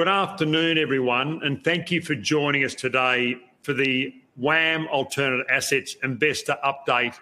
[0.00, 5.94] Good afternoon, everyone, and thank you for joining us today for the WAM Alternative Assets
[6.02, 7.16] Investor Update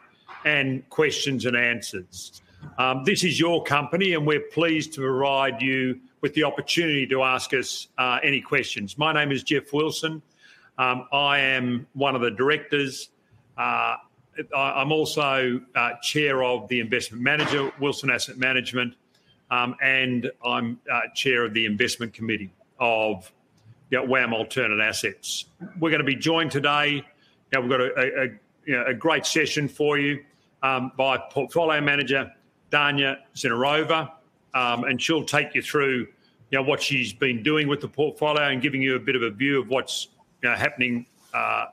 [0.45, 2.41] and Questions and Answers.
[2.79, 7.25] Um, this is your company, and we're pleased to provide you with the opportunity to
[7.25, 8.97] ask us uh, any questions.
[8.97, 10.23] My name is Geoff Wilson.
[10.79, 13.09] Um, I am one of the directors.
[13.57, 13.97] Uh,
[14.57, 18.95] I'm also uh, Chair of the investment manager, Wilson Asset Management,
[19.51, 20.79] um, and I'm
[21.17, 23.31] Chair of the investment committee of
[23.91, 25.47] WAM Alternative Assets.
[25.79, 27.03] We're going to be joined today.
[27.53, 28.39] We've got a
[28.87, 30.23] a great session for you
[30.63, 32.33] um, by Portfolio Manager
[32.71, 34.13] Dania Zinurova,
[34.55, 36.07] um, and she'll take you through
[36.53, 39.61] what she's been doing with the portfolio and giving you a bit of a view
[39.61, 40.09] of what's
[40.43, 41.67] happening uh,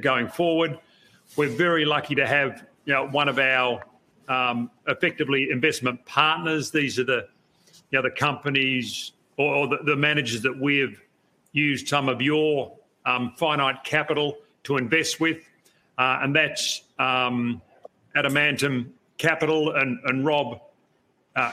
[0.00, 0.78] going forward.
[1.36, 3.84] We're very lucky to have know one of our
[4.28, 6.70] um, effectively investment partners.
[6.70, 7.28] These are the
[7.90, 10.94] the companies or the managers that we have
[11.52, 15.38] used some of your um, finite capital to invest with,
[15.96, 17.62] uh, and that's um,
[18.16, 19.74] Adamantem Capital.
[19.74, 20.60] And Rob
[21.36, 21.52] uh,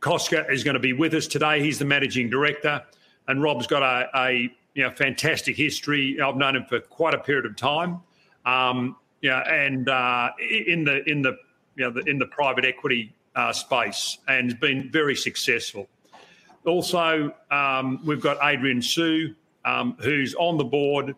[0.00, 1.62] Koczkar is going to be with us today.
[1.62, 2.82] He's the Managing Director,
[3.28, 4.50] and Rob's got a
[4.96, 6.20] fantastic history.
[6.20, 8.00] I've known him for quite a period of time
[8.42, 8.96] And
[12.06, 15.88] in the private equity uh, space and has been very successful.
[16.64, 21.14] Also, um, we've got Adrian Siew, um, who's on the board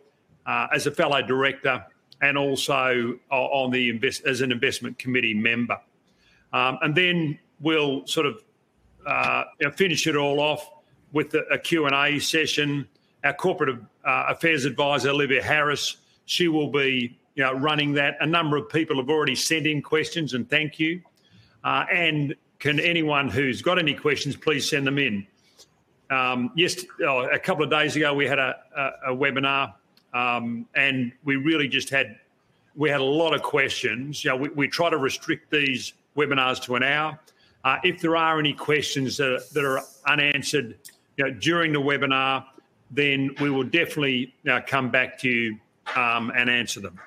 [0.46, 1.84] uh, as a fellow director
[2.22, 5.78] and also uh, on the as an investment committee member.
[6.52, 8.42] Um, and then we'll sort of
[9.06, 10.70] uh, finish it all off
[11.12, 12.88] with a Q&A session.
[13.22, 18.16] Our Corporate Affairs Advisor, Olivia Harris, she will be running that.
[18.20, 21.02] A number of people have already sent in questions, and thank you.
[21.64, 25.26] And can anyone who's got any questions, please send them in.
[26.10, 26.52] Um,
[27.02, 28.56] oh, a couple of days ago, we had a
[29.08, 29.74] webinar,
[30.12, 32.18] um, and we really just had
[32.76, 34.24] we had a lot of questions.
[34.54, 37.18] We try to restrict these webinars to an hour.
[37.64, 40.78] Uh, if there are any questions that are unanswered
[41.38, 42.44] during the webinar,
[42.90, 45.58] then we will definitely uh, come back to you
[45.96, 46.98] um, and answer them.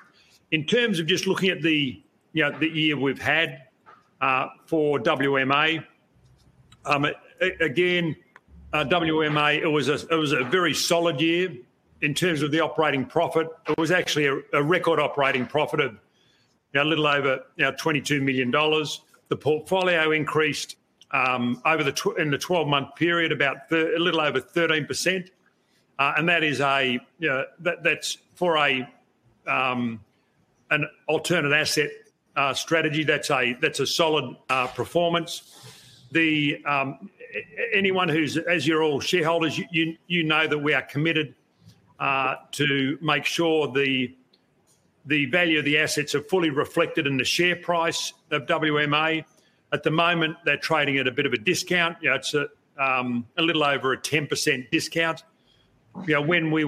[0.50, 2.02] In terms of just looking at the
[2.32, 3.62] year we've had
[4.20, 5.84] uh, for WMA,
[7.60, 8.16] again,
[8.70, 9.88] Uh, WMA, it was
[10.32, 11.56] a very solid year
[12.02, 13.48] in terms of the operating profit.
[13.66, 15.98] It was actually a record operating profit of
[16.74, 17.44] a little over
[17.78, 19.00] 22 million dollars.
[19.28, 20.76] The portfolio increased
[21.12, 25.30] um, in the 12-month period about a little over 13%,
[25.98, 27.00] and that's a,
[27.60, 29.98] that's for an
[31.06, 31.90] alternate asset
[32.54, 33.02] strategy.
[33.02, 35.54] That's a solid uh, performance.
[36.66, 37.10] Um,
[37.72, 41.34] Anyone who's, as you're all shareholders, you you know that we are committed
[42.00, 44.14] uh, to make sure the
[45.06, 49.24] the value of the assets are fully reflected in the share price of WMA.
[49.72, 51.96] At the moment, they're trading at a bit of a discount.
[52.02, 55.24] It's a um, a little over a 10% discount.
[55.92, 56.66] When it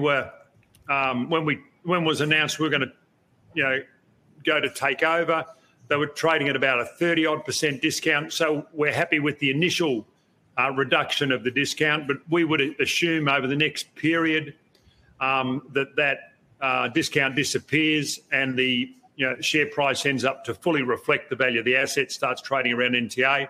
[0.89, 2.91] um, was announced we were going to
[3.53, 3.79] you know
[4.43, 5.45] go to take over,
[5.87, 8.33] they were trading at about a 30 odd percent discount.
[8.33, 10.05] So we're happy with the initial
[10.69, 14.53] reduction of the discount, but we would assume over the next period
[15.19, 16.17] um, that that
[16.59, 18.93] uh, discount disappears and the
[19.39, 22.93] share price ends up to fully reflect the value of the asset, starts trading around
[22.93, 23.47] NTA.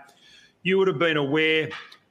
[0.64, 1.70] You would have been aware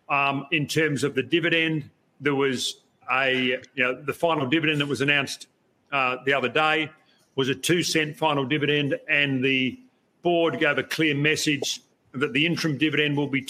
[0.09, 1.89] um, in terms of the dividend.
[2.21, 2.81] There was
[3.13, 5.49] a you know the final dividend that was announced
[5.93, 6.91] uh, the other day
[7.37, 9.79] was a two cent final dividend, and the
[10.23, 11.81] board gave a clear message
[12.13, 13.41] that the interim dividend will be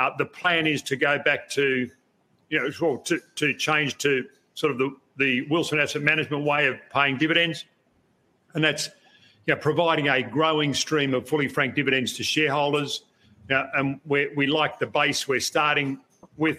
[0.00, 0.18] 0.02.
[0.18, 1.88] The plan is to go back to
[2.48, 4.24] you know, well, to, to change to
[4.54, 7.64] sort of the the Wilson Asset Management way of paying dividends,
[8.54, 8.88] and that's
[9.46, 13.04] you know, providing a growing stream of fully franked dividends to shareholders.
[13.48, 16.00] Yeah, and We like the base we're starting
[16.36, 16.58] with,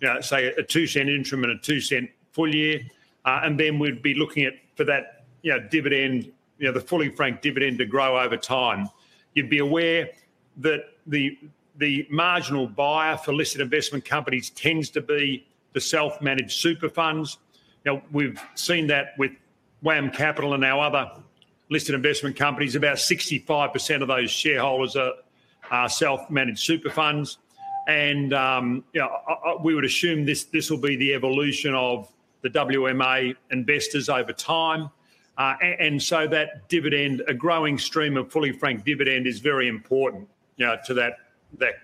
[0.00, 2.80] you know, say, a two cent interim and a two cent full year,
[3.24, 6.80] uh, and then we'd be looking at for that you know, dividend, you know, the
[6.80, 8.88] fully franked dividend to grow over time.
[9.34, 10.10] You'd be aware
[10.58, 11.38] that the
[12.10, 17.38] marginal buyer for listed investment companies tends to be the self-managed super funds.
[17.86, 19.32] Now, we've seen that with
[19.82, 21.10] WAM Capital and our other
[21.70, 22.74] listed investment companies.
[22.74, 27.38] About 65% of those shareholders are self-managed super funds,
[27.86, 28.32] and
[29.62, 32.12] we would assume this this will be the evolution of
[32.42, 34.90] the WMA investors over time.
[35.38, 40.28] Uh and so that dividend, a growing stream of fully franked dividend, is very important
[40.58, 41.18] to that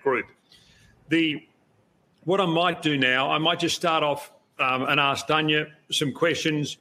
[0.03, 0.25] group.
[1.09, 1.43] The
[2.25, 6.11] what I might do now, I might just start off um, and ask Dania some
[6.11, 6.77] questions.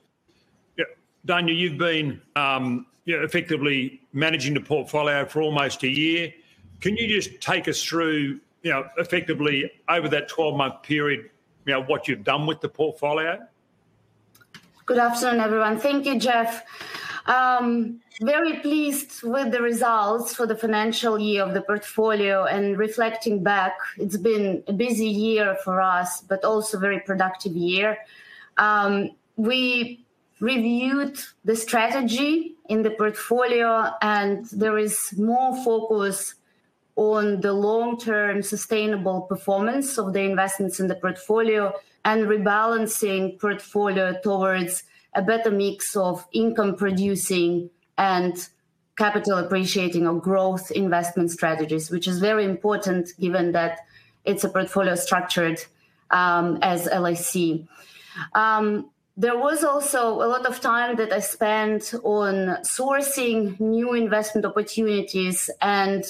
[0.76, 0.84] Yeah,
[1.26, 6.32] Dania, you've been um, you know, effectively managing the portfolio for almost a year.
[6.80, 11.30] Can you just take us through, you know, effectively over that 12-month period,
[11.64, 13.46] you know, what you've done with the portfolio?
[14.84, 15.78] Good afternoon, everyone.
[15.78, 16.62] Thank you, Geoff.
[17.26, 23.43] Um, very pleased with the results for the financial year of the portfolio and reflecting
[23.43, 27.99] back, it's been a busy year for us, but also very productive year.
[28.58, 30.05] Um, we
[30.40, 36.34] reviewed the strategy in the portfolio, and there is more focus
[36.94, 41.73] on the long-term sustainable performance of the investments in the portfolio
[42.05, 44.84] and rebalancing portfolio towards
[45.16, 48.48] a better mix of income producing and
[48.96, 53.80] capital appreciating or growth investment strategies, which is very important given that
[54.24, 55.62] it's a portfolio structured
[56.10, 57.66] um, as LIC.
[58.34, 64.44] Um, there was also a lot of time that I spent on sourcing new investment
[64.44, 66.04] opportunities and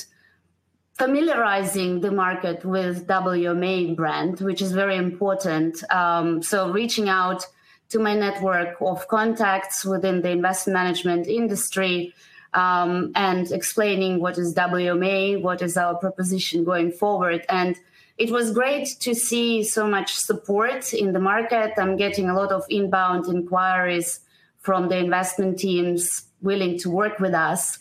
[0.94, 5.88] familiarizing the market with WMA brand, which is very important.
[5.92, 7.46] Um, so reaching out
[7.90, 12.14] to my network of contacts within the investment management industry
[12.54, 17.44] um, and explaining what is WMA, what is our proposition going forward.
[17.48, 17.76] And
[18.18, 21.72] it was great to see so much support in the market.
[21.76, 24.20] I'm getting a lot of inbound inquiries
[24.60, 27.78] from the investment teams willing to work with us.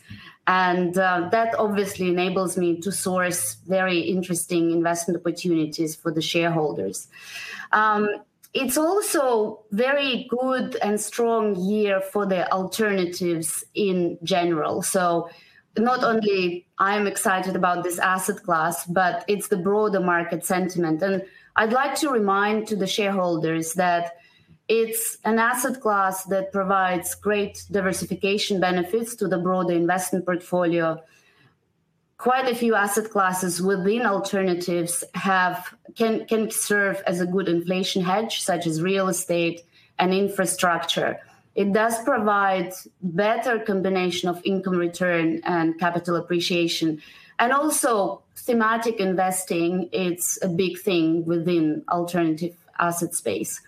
[0.47, 7.07] And uh, that obviously enables me to source very interesting investment opportunities for the shareholders.
[7.71, 8.09] Um,
[8.55, 14.81] it's also very good and strong year for the alternatives in general.
[14.81, 15.29] So
[15.77, 21.01] not only I'm excited about this asset class, but it's the broader market sentiment.
[21.01, 21.23] And
[21.57, 24.13] I'd like to remind to the shareholders that
[24.69, 30.97] it's an asset class that provides great diversification benefits to the broader investment portfolio.
[32.17, 38.03] Quite a few asset classes within alternatives have can can serve as a good inflation
[38.03, 39.63] hedge, such as real estate
[39.99, 41.19] and infrastructure.
[41.55, 47.01] It does provide better combination of income return and capital appreciation.
[47.39, 53.61] And also thematic investing, it's a big thing within alternative asset space.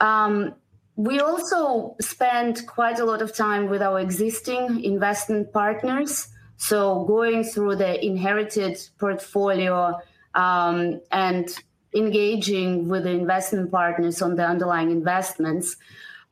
[0.00, 0.54] Um,
[0.96, 6.28] we also spend quite a lot of time with our existing investment partners.
[6.56, 9.98] So, going through the inherited portfolio
[10.34, 11.48] um, and
[11.94, 15.76] engaging with the investment partners on the underlying investments.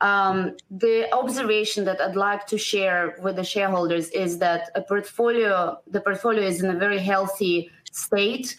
[0.01, 5.77] Um, the observation that I'd like to share with the shareholders is that a portfolio,
[5.89, 8.57] the portfolio is in a very healthy state.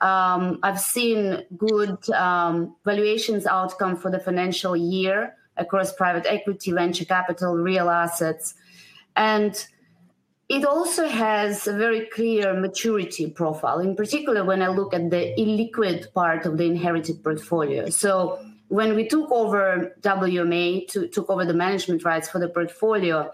[0.00, 7.04] Um, I've seen good um, valuations outcome for the financial year across private equity, venture
[7.04, 8.54] capital, real assets.
[9.16, 9.66] And
[10.48, 15.34] it also has a very clear maturity profile, in particular when I look at the
[15.38, 17.90] illiquid part of the inherited portfolio.
[17.90, 18.38] So
[18.68, 23.30] when we took over WMA, to, took over the management rights for the portfolio,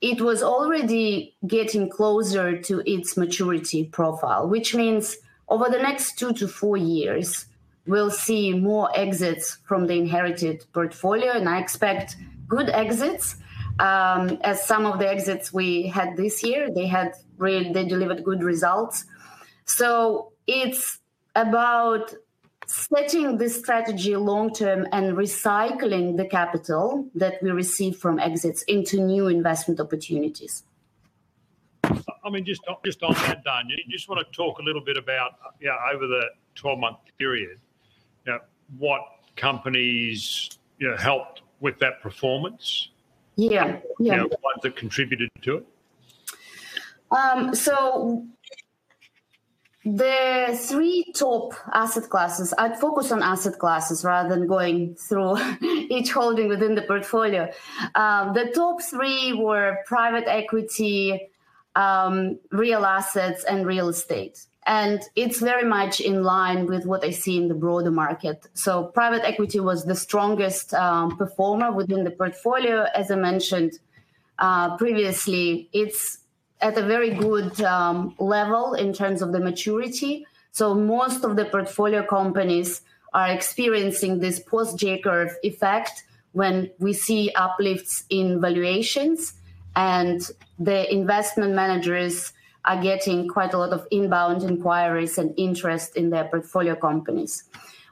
[0.00, 5.16] it was already getting closer to its maturity profile, which means–
[5.50, 7.46] over the next two to four years,
[7.86, 12.16] we'll see more exits from the inherited portfolio, and I expect
[12.46, 13.36] good exits.
[13.78, 18.24] Um, as some of the exits we had this year, they had really they delivered
[18.24, 19.04] good results.
[19.64, 20.98] So it's
[21.34, 22.12] about
[22.66, 29.00] setting this strategy long term and recycling the capital that we receive from exits into
[29.00, 30.62] new investment opportunities.
[31.82, 34.96] I mean, just just on that, Dan, you just want to talk a little bit
[34.96, 37.58] about, yeah, over the 12-month period,
[38.26, 38.38] you know,
[38.78, 39.02] what
[39.36, 42.90] companies, you know, helped with that performance?
[43.48, 43.78] Yeah.
[43.98, 44.12] Yeah.
[44.12, 45.66] You know, ones that contributed to it?
[47.10, 48.26] Um, so
[49.84, 56.12] the three top asset classes, I'd focus on asset classes rather than going through each
[56.12, 57.50] holding within the portfolio.
[57.94, 61.28] Um, the top three were private equity,
[61.76, 64.44] um, real assets and real estate.
[64.70, 68.46] And it's very much in line with what I see in the broader market.
[68.54, 72.86] So, private equity was the strongest um, performer within the portfolio.
[72.94, 73.72] As I mentioned
[74.38, 76.18] uh, previously, it's
[76.60, 80.24] at a very good um, level in terms of the maturity.
[80.52, 86.92] So, most of the portfolio companies are experiencing this post J curve effect when we
[86.92, 89.34] see uplifts in valuations
[89.74, 92.32] and the investment managers
[92.64, 97.44] are getting quite a lot of inbound inquiries and interest in their portfolio companies.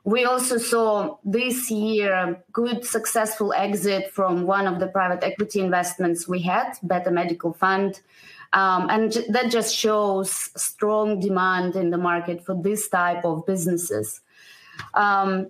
[0.05, 6.29] We also saw this year good successful exit from one of the private equity investments
[6.29, 8.01] we had, Better Medical Fund.
[8.55, 14.23] Um, and that just shows strong demand in the market for this type of businesses.
[14.95, 15.49] Um,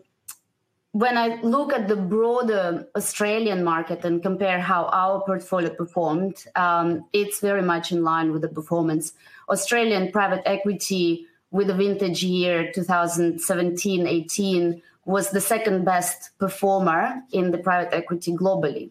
[0.99, 7.05] when I look at the broader Australian market and compare how our portfolio performed, um,
[7.13, 9.13] it's very much in line with the performance.
[9.49, 17.53] Australian private equity with the vintage year 2017 18 was the second best performer in
[17.53, 18.91] the private equity globally.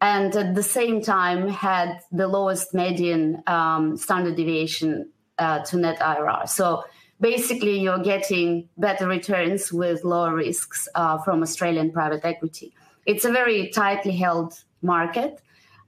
[0.00, 5.98] And at the same time, had the lowest median um, standard deviation uh, to net
[5.98, 6.48] IRR.
[6.48, 6.84] So
[7.20, 12.72] basically you're getting better returns with lower risks uh, from Australian private equity.
[13.06, 15.40] It's a very tightly held market,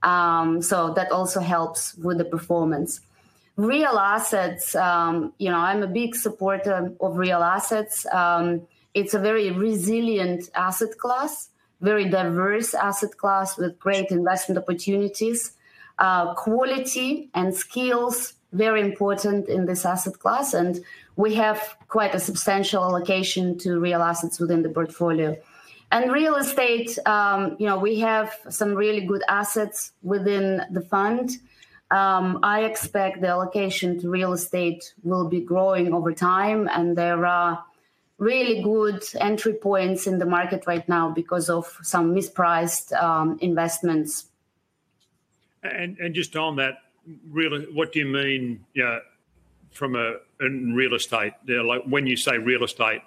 [0.03, 3.01] um, so that also helps with the performance.
[3.55, 8.05] Real assets, um, you know, I'm a big supporter of real assets.
[8.11, 11.49] Um, it's a very resilient asset class,
[11.81, 15.53] very diverse asset class with great investment opportunities.
[15.99, 20.79] Uh, quality and skills very important in this asset class and
[21.15, 25.37] we have quite a substantial allocation to real assets within the portfolio.
[25.91, 31.37] And real estate, um, you know, we have some really good assets within the fund.
[31.91, 37.27] Um, I expect the allocation to real estate will be growing over time, and there
[37.27, 37.63] are
[38.17, 44.25] really good entry points in the market right now because of some mispriced um, investments.
[45.61, 46.77] And, and just on that,
[47.29, 48.65] really, what do you mean?
[48.73, 48.99] Yeah,
[49.71, 51.33] from a in real estate.
[51.45, 53.01] You know, like when you say real estate,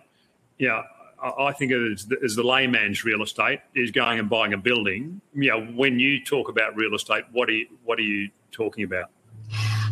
[0.59, 0.83] yeah,
[1.23, 4.59] I think it is the, as the layman's real estate is going and buying a
[4.59, 5.21] building.
[5.35, 8.85] You know, when you talk about real estate, what are you, what are you talking
[8.85, 9.11] about?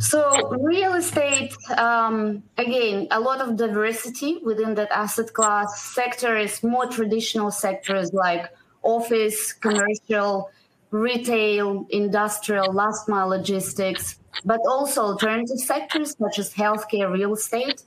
[0.01, 5.95] So real estate, um, again, a lot of diversity within that asset class.
[5.95, 8.51] Sector is more traditional sectors like
[8.83, 10.51] office, commercial,
[10.95, 17.83] retail, industrial, last mile logistics, but also alternative sectors such as healthcare, real estate.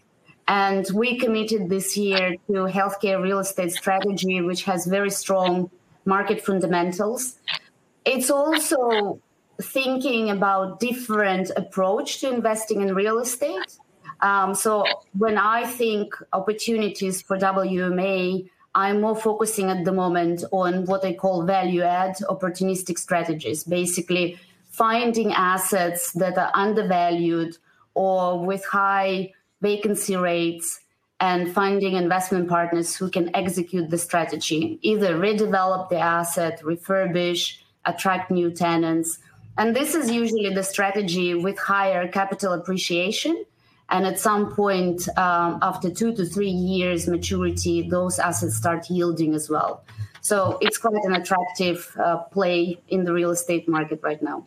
[0.50, 5.70] And we committed this year to healthcare real estate strategy, which has very strong
[6.06, 7.40] market fundamentals.
[8.06, 9.22] It's also
[9.62, 13.72] thinking about different approach to investing in real estate.
[14.22, 14.86] Um, so
[15.18, 21.14] when I think opportunities for WMA, I'm more focusing at the moment on what I
[21.14, 24.38] call value add opportunistic strategies, basically
[24.70, 27.58] finding assets that are undervalued
[27.96, 30.80] or with high vacancy rates
[31.20, 38.30] and finding investment partners who can execute the strategy, either redevelop the asset, refurbish, attract
[38.30, 39.18] new tenants.
[39.58, 43.44] And this is usually the strategy with higher capital appreciation.
[43.90, 49.34] And at some point, um, after two to three years maturity, those assets start yielding
[49.34, 49.84] as well.
[50.22, 54.46] So it's quite an attractive uh, play in the real estate market right now.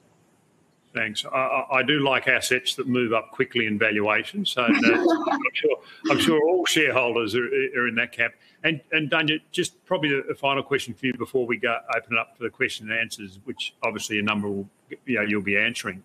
[0.93, 1.25] Thanks.
[1.25, 4.45] I, I, do like assets that move up quickly in valuation.
[4.45, 5.77] So I'm sure
[6.11, 8.35] I'm sure all shareholders are, are in that camp.
[8.65, 12.19] And and Dunya, just probably a, final question for you before we go open it
[12.19, 14.69] up for the question and answers, which obviously a number will
[15.07, 16.03] you know you'll be answering.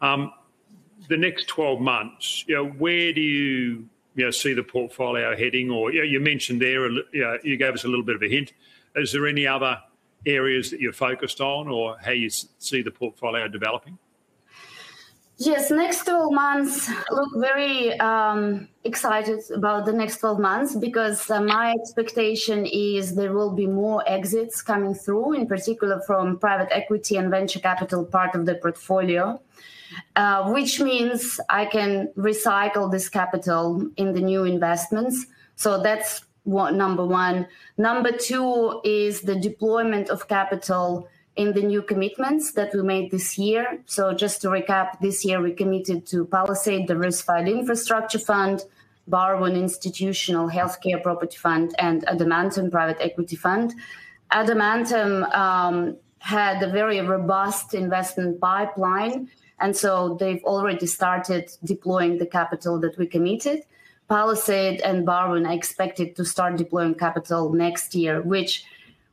[0.00, 0.32] Um,
[1.10, 5.70] the next 12 months, you know, where do you you know see the portfolio heading?
[5.70, 8.22] Or you, know, you mentioned there, you, know, you gave us a little bit of
[8.22, 8.52] a hint.
[8.96, 9.78] Is there any other
[10.24, 13.98] areas that you're focused on, or how you see the portfolio developing?
[15.36, 21.40] Yes, next 12 months look very um, excited about the next 12 months because uh,
[21.40, 27.16] my expectation is there will be more exits coming through, in particular from private equity
[27.16, 29.40] and venture capital part of the portfolio,
[30.16, 35.26] uh, which means I can recycle this capital in the new investments.
[35.56, 37.46] So that's what, number one.
[37.76, 43.38] Number two is the deployment of capital in the new commitments that we made this
[43.38, 43.80] year.
[43.86, 48.64] So, just to recap, this year we committed to Palisade Diversified Infrastructure Fund,
[49.08, 53.74] Barwon Institutional Healthcare Property Fund, and Adamantem Private Equity Fund.
[54.32, 59.28] Adamantem um, had a very robust investment pipeline,
[59.60, 63.62] and so they've already started deploying the capital that we committed.
[64.08, 68.64] Palisade and Barwon are expected to start deploying capital next year, which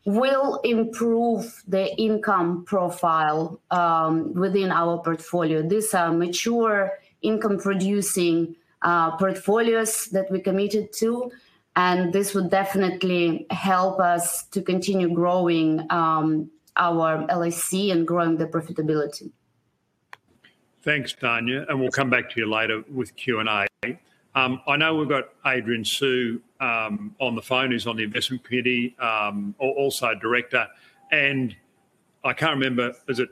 [0.06, 5.62] will improve the income profile um, within our portfolio.
[5.62, 11.32] These are mature income producing uh, portfolios that we committed to.
[11.76, 18.48] And this would definitely help us to continue growing um, our LIC and growing the
[18.48, 19.32] profitability.
[20.84, 23.68] Thanks, Dania, and we'll come back to you later with Q&A.
[24.36, 28.44] Um, I know we've got Adrian Siew um, on the phone, who's on the investment
[28.44, 30.68] committee, um, also director.
[31.12, 31.56] And
[32.24, 33.30] I can't remember, is it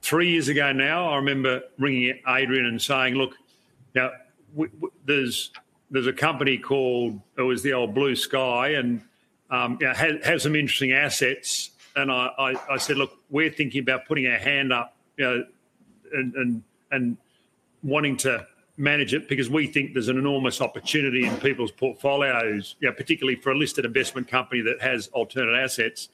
[0.00, 1.08] three years ago now?
[1.08, 3.34] I remember ringing Adrian and saying, "Look,
[3.96, 4.12] now
[5.04, 5.50] there's
[5.92, 9.02] a company called, it was the old Blue Sky, and
[9.50, 14.96] has some interesting assets." And I said, "Look, we're thinking about putting our hand up
[15.18, 16.62] and
[17.82, 18.46] wanting to
[18.76, 23.56] manage it because we think there's an enormous opportunity in people's portfolios, particularly for a
[23.56, 26.08] listed investment company that has alternate assets."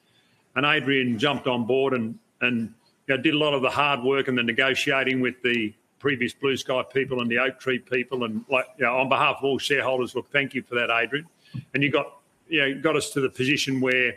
[0.56, 2.74] And Adrian jumped on board and and
[3.06, 6.82] did a lot of the hard work and the negotiating with the previous Blue Sky
[6.92, 8.24] people and the Oaktree people.
[8.24, 11.26] And like on behalf of all shareholders, look, thank you for that, Adrian.
[11.74, 14.14] And you got us to the position where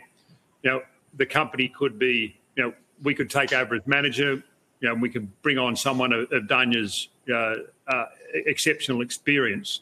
[0.62, 0.82] you know
[1.16, 4.42] the company could be, you know we could take over as manager,
[4.84, 9.80] and we could bring on someone of Dania's uh, uh, exceptional experience.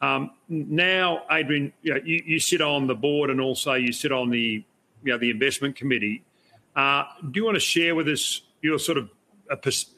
[0.00, 4.64] Um, now, Adrian, you sit on the board and also you sit on the
[5.04, 6.22] investment committee.
[6.76, 9.10] Uh, do you want to share with us your sort of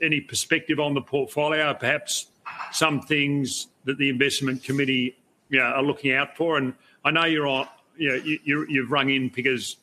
[0.02, 2.26] any perspective on the portfolio, perhaps
[2.72, 5.16] some things that the investment committee
[5.60, 6.58] are looking out for?
[6.58, 6.74] And
[7.04, 7.66] I know you're on,
[7.98, 9.76] yeah, you've rung in because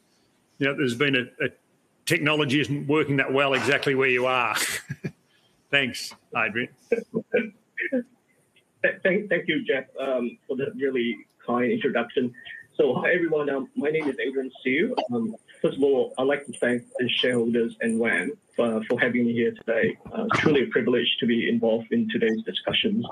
[0.60, 1.50] there's been a
[2.06, 4.56] technology isn't working that well exactly where you are.
[5.72, 6.70] Thanks, Adrian.
[9.04, 12.34] Thank you, Geoff, um, for the really kind introduction.
[12.76, 13.50] So, hi, everyone.
[13.50, 14.94] Um, my name is Adrian Siew.
[15.12, 19.34] Um, first of all, I'd like to thank the shareholders and WAM for having me
[19.34, 19.98] here today.
[20.12, 23.06] Uh, it's truly a privilege to be involved in today's discussions.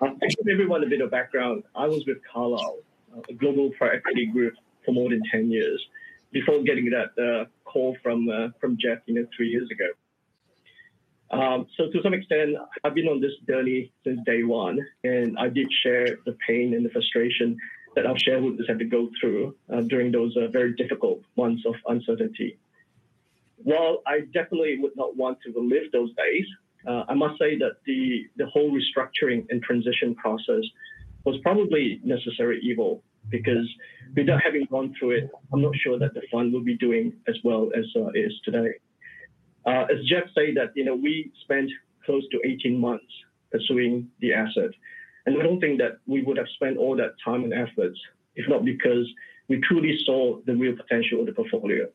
[0.00, 2.78] To give everyone a bit of background, I was with Carlyle,
[3.16, 5.84] uh, a global private equity group, for more than 10 years
[6.32, 9.88] before getting that uh, call from uh, from Geoff you know, three years ago.
[11.30, 15.48] Um, so to some extent, I've been on this journey since day one, and I
[15.48, 17.56] did share the pain and the frustration
[17.94, 21.74] that our shareholders had to go through uh, during those uh, very difficult months of
[21.86, 22.58] uncertainty.
[23.56, 26.46] While I definitely would not want to relive those days,
[26.86, 28.00] I must say that the
[28.40, 30.64] the whole restructuring and transition process
[31.24, 33.68] was probably necessary evil because
[34.16, 37.36] without having gone through it, I'm not sure that the fund will be doing as
[37.44, 38.70] well as uh, it is today.
[39.66, 41.70] Uh, as Geoff said, that you know we spent
[42.04, 43.12] close to 18 months
[43.52, 44.70] pursuing the asset.
[45.26, 47.92] And I don't think that we would have spent all that time and effort
[48.38, 49.06] if not because
[49.48, 51.86] we truly saw the real potential of the portfolio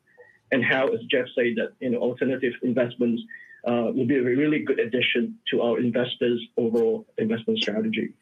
[0.52, 3.24] and how, as Geoff said, that you know alternative investments
[3.68, 8.14] uh, will be a really good addition to our investors' overall investment strategy.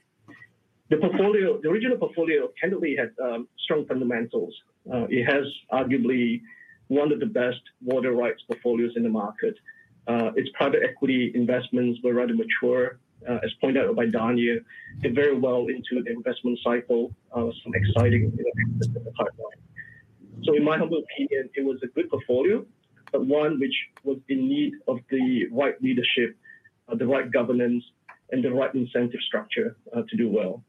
[0.91, 4.53] The portfolio, the original portfolio candidly had um, strong fundamentals.
[4.93, 6.41] Uh, it has arguably
[6.89, 9.55] one of the best water rights portfolios in the market.
[10.05, 14.57] Uh, its private equity investments were rather mature, uh, as pointed out by Dania,
[15.01, 19.61] did very well into the investment cycle, some exciting exits in the pipeline.
[20.43, 22.65] So, in my humble opinion, it was a good portfolio,
[23.13, 26.35] but one which was in need of the right leadership,
[26.93, 27.85] the right governance,
[28.31, 30.65] and the right incentive structure to do well.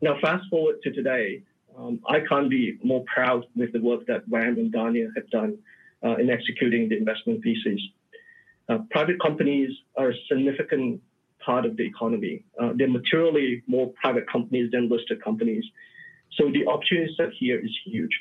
[0.00, 1.42] Now, fast forward to today,
[1.76, 5.58] um, I can't be more proud with the work that WAM and Dania have done
[6.04, 7.80] uh, in executing the investment thesis.
[8.68, 11.00] Uh, private companies are a significant
[11.44, 12.44] part of the economy.
[12.60, 15.64] Uh, they're materially more private companies than listed companies.
[16.36, 18.12] So the opportunity set here is huge.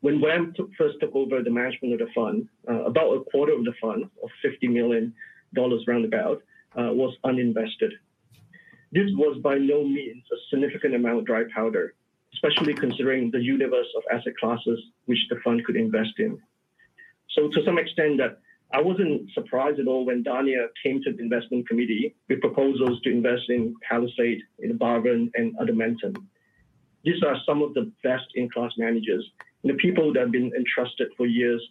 [0.00, 3.72] When WAM first took over the management of the fund, about a quarter of the
[3.80, 5.12] fund, or $50 million
[5.54, 6.42] roundabout,
[6.76, 7.92] was uninvested.
[8.90, 11.94] This was by no means a significant amount of dry powder,
[12.32, 16.38] especially considering the universe of asset classes which the fund could invest in.
[17.30, 18.20] So to some extent,
[18.72, 23.10] I wasn't surprised at all when Dania came to the investment committee with proposals to
[23.10, 26.16] invest in Palisade, in Barwon, and Adamantem.
[27.04, 29.24] These are some of the best-in-class managers,
[29.64, 31.62] the people that have been entrusted for years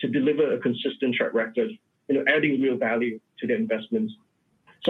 [0.00, 1.70] to deliver a consistent track record,
[2.08, 4.12] you know, adding real value to their investments.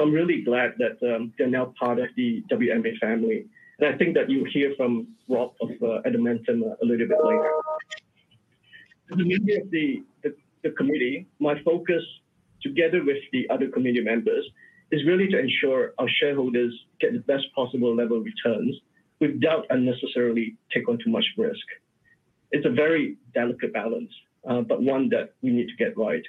[0.03, 3.47] I'm really glad that um, they're now part of the WMA family.
[3.79, 7.51] And I think that you'll hear from Rob of uh, Adamantem a little bit later.
[9.11, 12.03] As the leader of the committee, my focus,
[12.63, 14.45] together with the other committee members,
[14.91, 18.75] is really to ensure our shareholders get the best possible level of returns
[19.21, 21.67] without unnecessarily taking on too much risk.
[22.53, 24.11] It's a very delicate balance,
[24.49, 26.23] uh, but one that we need to get right.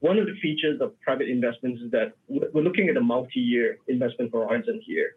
[0.00, 4.32] One of the features of private investments is that we're looking at a multi-year investment
[4.32, 5.16] horizon here.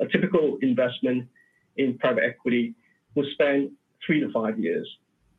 [0.00, 1.28] A typical investment
[1.76, 2.74] in private equity
[3.14, 3.72] will span
[4.04, 4.88] three to five years.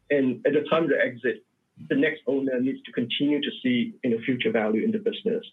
[0.10, 1.43] And at the time of the exit,
[1.89, 5.43] the next owner needs to continue to see you know, future value in the business.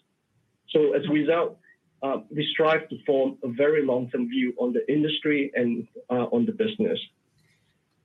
[0.69, 1.57] So as a result,
[2.01, 6.45] uh, we strive to form a very long-term view on the industry and uh, on
[6.45, 6.99] the business.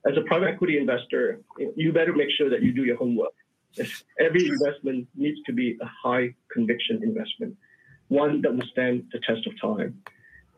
[0.07, 1.41] As a private equity investor,
[1.75, 3.35] you better make sure that you do your homework.
[4.19, 7.57] Every investment needs to be a high conviction investment,
[8.09, 10.03] one that will stand the test of time.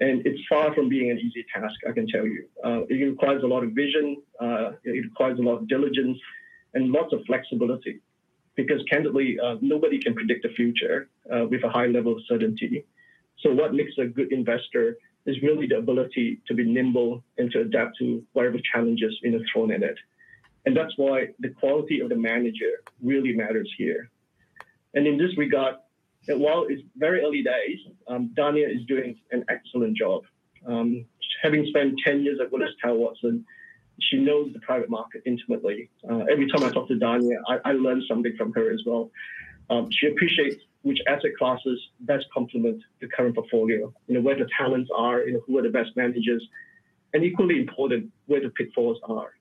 [0.01, 2.47] And it's far from being an easy task, I can tell you.
[2.65, 6.19] Uh, it requires a lot of vision, uh, it requires a lot of diligence,
[6.73, 8.01] and lots of flexibility.
[8.57, 12.85] Because candidly, uh, nobody can predict the future uh, with a high level of certainty.
[13.41, 14.97] So, what makes a good investor
[15.27, 19.71] is really the ability to be nimble and to adapt to whatever challenges know thrown
[19.71, 19.99] at it.
[20.67, 24.11] And that's why the quality of the manager really matters here.
[24.95, 25.77] And in this regard,
[26.29, 30.23] while it's very early days, um, Dania is doing an excellent job.
[30.67, 31.07] Um,
[31.43, 33.45] having spent 10 years at Willis Tower Watson,
[34.01, 35.91] she knows the private market intimately.
[36.09, 39.11] Uh, every time I talk to Dania, I, I learn something from her as well.
[39.71, 44.49] Um, she appreciates which asset classes best complement the current portfolio, you know, where the
[44.59, 46.47] talents are, you know, who are the best managers,
[47.13, 49.33] and equally important, where the pitfalls are.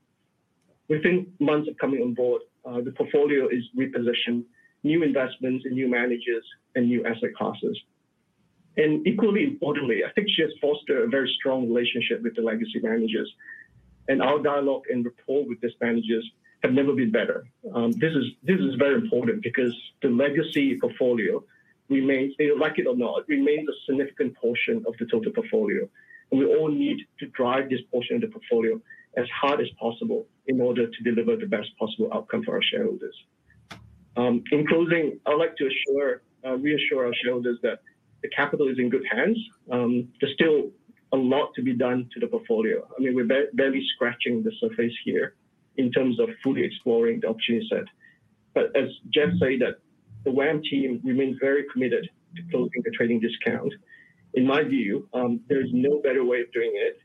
[0.89, 4.43] Within months of coming on board, uh, the portfolio is repositioned
[4.84, 6.43] new investments in new managers
[6.75, 7.78] and new asset classes.
[8.78, 12.80] And equally importantly, I think she has fostered a very strong relationship with the legacy
[12.82, 13.30] managers.
[14.08, 16.25] And our dialogue and rapport with these managers
[16.63, 17.45] have never been better.
[17.73, 21.43] Um, this is this is very important because the legacy portfolio
[21.89, 25.88] remains, like it or not, remains a significant portion of the total portfolio.
[26.32, 28.80] And we all need to drive this portion of the portfolio
[29.17, 33.15] as hard as possible in order to deliver the best possible outcome for our shareholders.
[34.17, 37.80] Um, in closing, I'd like to assure, uh, reassure our shareholders that
[38.22, 39.38] the capital is in good hands.
[39.72, 40.72] Um, there's still
[41.13, 42.88] a lot to be done to the portfolio.
[42.98, 45.36] I mean, we're barely scratching the surface here
[45.78, 47.86] in terms of fully exploring the opportunity set.
[48.54, 49.80] But as Geoff said, that
[50.26, 53.74] the WAM team remains very committed to closing the trading discount.
[54.34, 57.00] In my view, um, there is no better way of doing it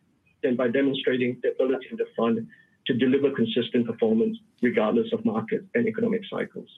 [0.45, 2.47] than by demonstrating the ability of the fund
[2.87, 6.69] to deliver consistent performance regardless of market and economic cycles.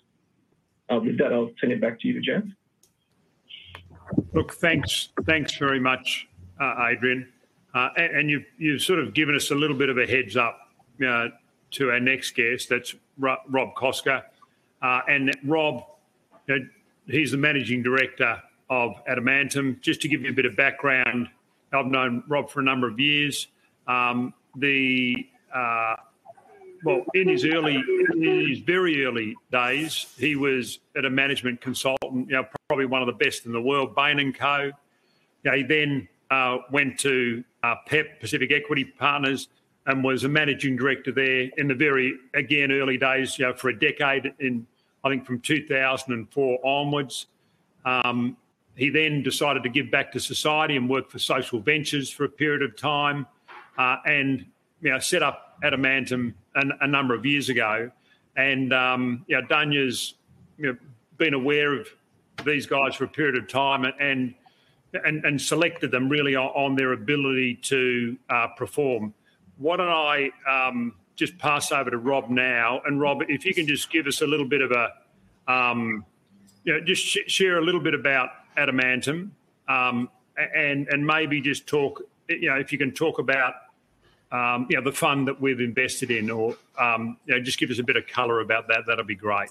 [0.90, 2.44] Uh, with that, I'll turn it back to you, Geoff.
[4.32, 6.28] Look, thanks, thanks very much,
[6.60, 7.28] uh, Adrian.
[7.74, 10.36] Uh, and, and you've, you've sort of given us a little bit of a heads
[10.36, 10.58] up
[11.06, 11.26] uh,
[11.72, 12.68] to our next guest.
[12.68, 14.22] That's Rob Koczkar.
[14.80, 15.84] Uh, and Rob,
[16.46, 16.66] you know,
[17.08, 19.80] he's the managing director of Adamantem.
[19.80, 21.28] Just to give you a bit of background,
[21.72, 23.48] I've known Rob for a number of years.
[23.86, 25.96] Um, the uh,
[26.84, 32.28] well, in his early, in his very early days, he was at a management consultant,
[32.28, 34.70] you know, probably one of the best in the world, Bain and Co.
[35.42, 39.48] You know, he then uh, went to uh, PEP, Pacific Equity Partners,
[39.86, 43.68] and was a managing director there in the very, again, early days, you know, for
[43.68, 44.66] a decade in,
[45.04, 47.26] I think, from 2004 onwards.
[47.84, 48.36] Um,
[48.74, 52.28] he then decided to give back to society and work for social ventures for a
[52.28, 53.26] period of time,
[53.78, 54.44] uh, and
[54.80, 57.90] you know, set up Adamantem a, a number of years ago,
[58.36, 60.14] and um, you know, Dania's
[60.58, 60.78] you know,
[61.18, 61.88] been aware of
[62.44, 64.34] these guys for a period of time and
[65.04, 69.12] and, and selected them really on, on their ability to uh, perform.
[69.58, 72.80] Why don't I um, just pass over to Rob now?
[72.86, 76.04] And Rob, if you can just give us a little bit of a, um,
[76.64, 79.30] you know, just sh- share a little bit about Adamantem,
[79.68, 83.54] um, and and maybe just talk, you know, if you can talk about
[84.32, 87.70] um, you know, the fund that we've invested in, or um, you know, just give
[87.70, 88.84] us a bit of colour about that.
[88.86, 89.50] That'll be great.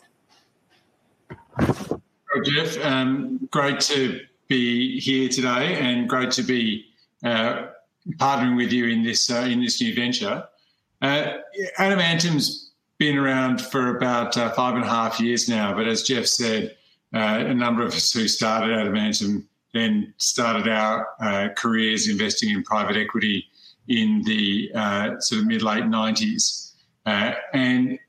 [2.44, 6.86] Geoff, um, great to be here today, and great to be
[7.24, 7.68] uh,
[8.18, 10.44] partnering with you in this uh, in this new venture.
[11.02, 11.38] Uh,
[11.80, 16.28] Adamantem's been around for about uh, five and a half years now, but as Geoff
[16.28, 16.76] said,
[17.14, 22.64] uh, a number of us who started Adamantem then started our uh, careers investing in
[22.64, 23.46] private equity
[23.88, 26.74] in the uh, sort of mid late 90s.
[27.06, 28.00] Uh, and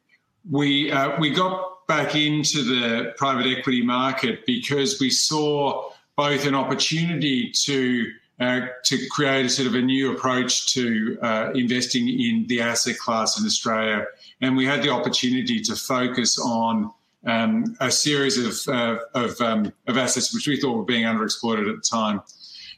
[0.51, 6.55] we, uh, we got back into the private equity market because we saw both an
[6.55, 12.45] opportunity to uh, to create a sort of a new approach to uh, investing in
[12.49, 14.05] the asset class in Australia,
[14.43, 16.93] and we had the opportunity to focus on
[17.25, 21.69] um, a series of uh, of, um, of assets which we thought were being underexploited
[21.69, 22.21] at the time.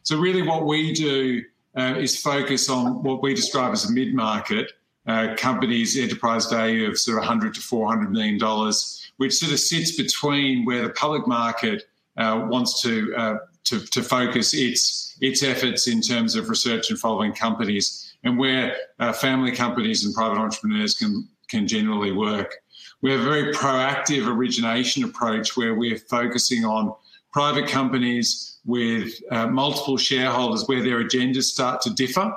[0.05, 1.43] So really, what we do
[1.77, 4.73] uh, is focus on what we describe as a mid-market
[5.07, 9.59] uh, companies' enterprise value of sort of 100 to 400 million dollars, which sort of
[9.59, 11.85] sits between where the public market
[12.19, 16.99] uh, wants to, uh, to, to focus its its efforts in terms of research and
[16.99, 22.55] following companies, and where uh, family companies and private entrepreneurs can can generally work.
[23.01, 26.95] We have a very proactive origination approach where we're focusing on
[27.33, 32.33] private companies with uh, multiple shareholders where their agendas start to differ.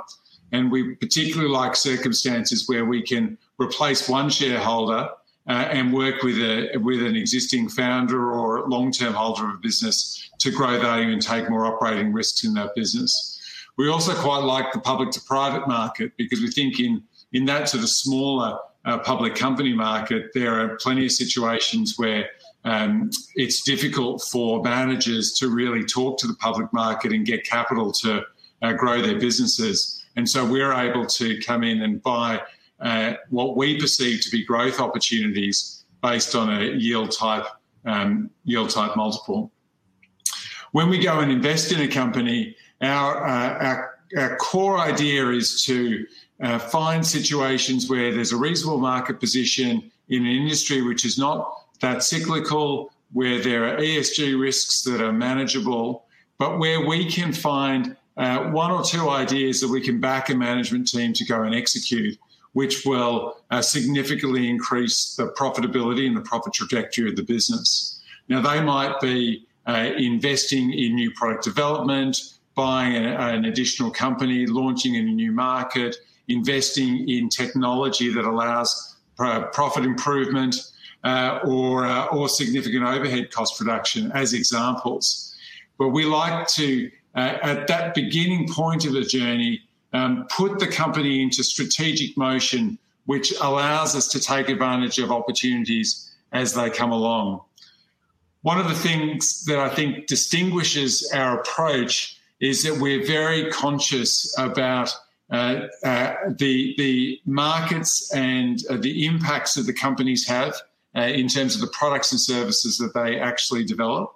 [0.52, 5.10] And we particularly like circumstances where we can replace one shareholder
[5.48, 10.30] uh, and work with a with an existing founder or long-term holder of a business
[10.40, 13.40] to grow value and take more operating risks in that business.
[13.78, 17.70] We also quite like the public to private market because we think in in that
[17.70, 22.30] sort of smaller uh, public company market, there are plenty of situations where
[22.63, 27.91] um, it's difficult for managers to really talk to the public market and get capital
[27.93, 28.24] to
[28.62, 30.04] uh, grow their businesses.
[30.15, 32.41] And so we're able to come in and buy
[32.80, 37.45] uh, what we perceive to be growth opportunities based on a yield type
[37.86, 39.52] um, yield type multiple.
[40.71, 45.63] When we go and invest in a company, our uh, our, our, core idea is
[45.63, 46.06] to
[46.41, 51.61] uh, find situations where there's a reasonable market position in an industry which is not
[51.82, 56.06] that cyclical, where there are ESG risks that are manageable,
[56.38, 60.36] but where we can find uh, one or two ideas that we can back a
[60.36, 62.17] management team to go and execute,
[62.54, 68.02] which will uh, significantly increase the profitability and the profit trajectory of the business.
[68.28, 72.17] Now, they might be uh, investing in new product development,
[72.56, 75.96] buying a, an additional company, launching in a new market,
[76.28, 80.56] investing in technology that allows uh, profit improvement,
[81.04, 85.36] uh, or, uh, or significant overhead cost reduction as examples.
[85.78, 89.62] But we like to, uh, at that beginning point of the journey,
[89.94, 96.12] um, put the company into strategic motion, which allows us to take advantage of opportunities
[96.32, 97.42] as they come along.
[98.44, 104.34] One of the things that I think distinguishes our approach is that we're very conscious
[104.38, 104.96] about
[105.32, 110.56] uh, uh, the the markets and uh, the impacts that the companies have
[110.96, 114.14] uh, in terms of the products and services that they actually develop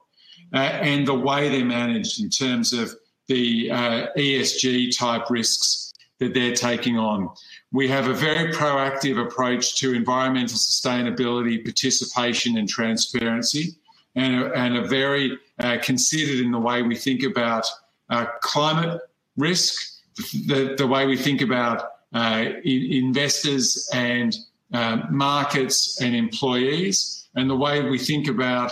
[0.53, 2.93] uh, and the way they're managed in terms of
[3.27, 7.29] the uh, ESG type risks that they're taking on.
[7.71, 13.75] We have a very proactive approach to environmental sustainability, participation, and transparency,
[14.15, 17.65] and a, and a very uh, considered in the way we think about
[18.09, 19.01] uh, climate
[19.35, 19.99] risk,
[20.47, 24.37] the, the way we think about uh, in, investors and
[24.73, 28.71] uh, markets and employees, and the way we think about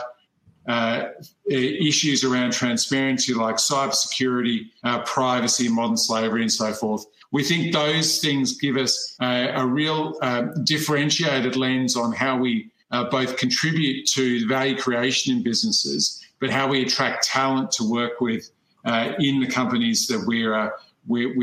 [0.68, 1.10] uh,
[1.50, 7.06] issues around transparency like cybersecurity, uh, privacy, modern slavery, and so forth.
[7.32, 13.10] We think those things give us a real uh, differentiated lens on how we uh,
[13.10, 18.50] both contribute to value creation in businesses, but how we attract talent to work with
[18.86, 20.72] uh, in the companies that we're,
[21.08, 21.36] we're,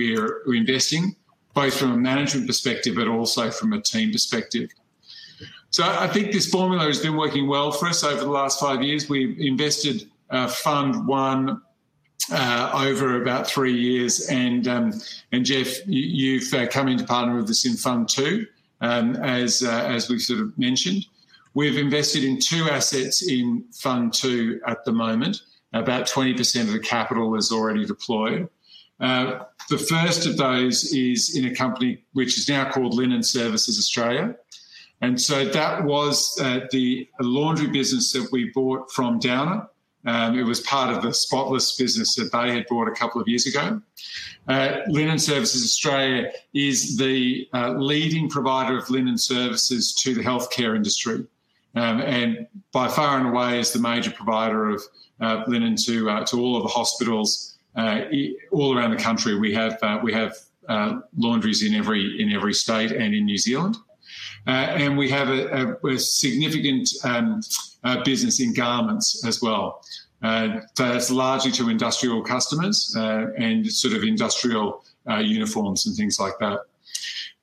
[0.46, 1.16] we're investing
[1.60, 4.70] both from a management perspective, but also from a team perspective.
[5.68, 8.82] So I think this formula has been working well for us over the last five
[8.82, 9.10] years.
[9.10, 11.60] We've invested uh, Fund One
[12.32, 14.94] uh, over about three years, and um,
[15.32, 18.46] and Geoff, you, have uh, come into partner with us in Fund Two,
[18.80, 21.04] um, as uh, as we've sort of mentioned.
[21.52, 25.42] We've invested in two assets in Fund Two at the moment.
[25.72, 28.48] About 20% of the capital is already deployed.
[29.00, 33.78] Uh, the first of those is in a company which is now called Linen Services
[33.78, 34.34] Australia.
[35.00, 39.66] And so that was uh, the laundry business that we bought from Downer.
[40.06, 43.28] Um, it was part of the Spotless business that they had bought a couple of
[43.28, 43.80] years ago.
[44.48, 50.74] Uh, linen Services Australia is the uh, leading provider of linen services to the healthcare
[50.74, 51.26] industry,
[51.74, 54.82] um, and by far and away is the major provider of
[55.20, 59.78] uh, linen to uh, to all of the hospitals all around the country, we have
[59.82, 60.34] uh, we have
[60.68, 63.76] uh, laundries in every in every state and in New Zealand,
[64.46, 67.40] uh, and we have a, a, a significant um,
[67.84, 69.82] uh, business in garments as well.
[70.22, 72.94] Uh, that's largely to industrial customers
[73.38, 74.84] and sort of industrial
[75.18, 76.60] uniforms and things like that.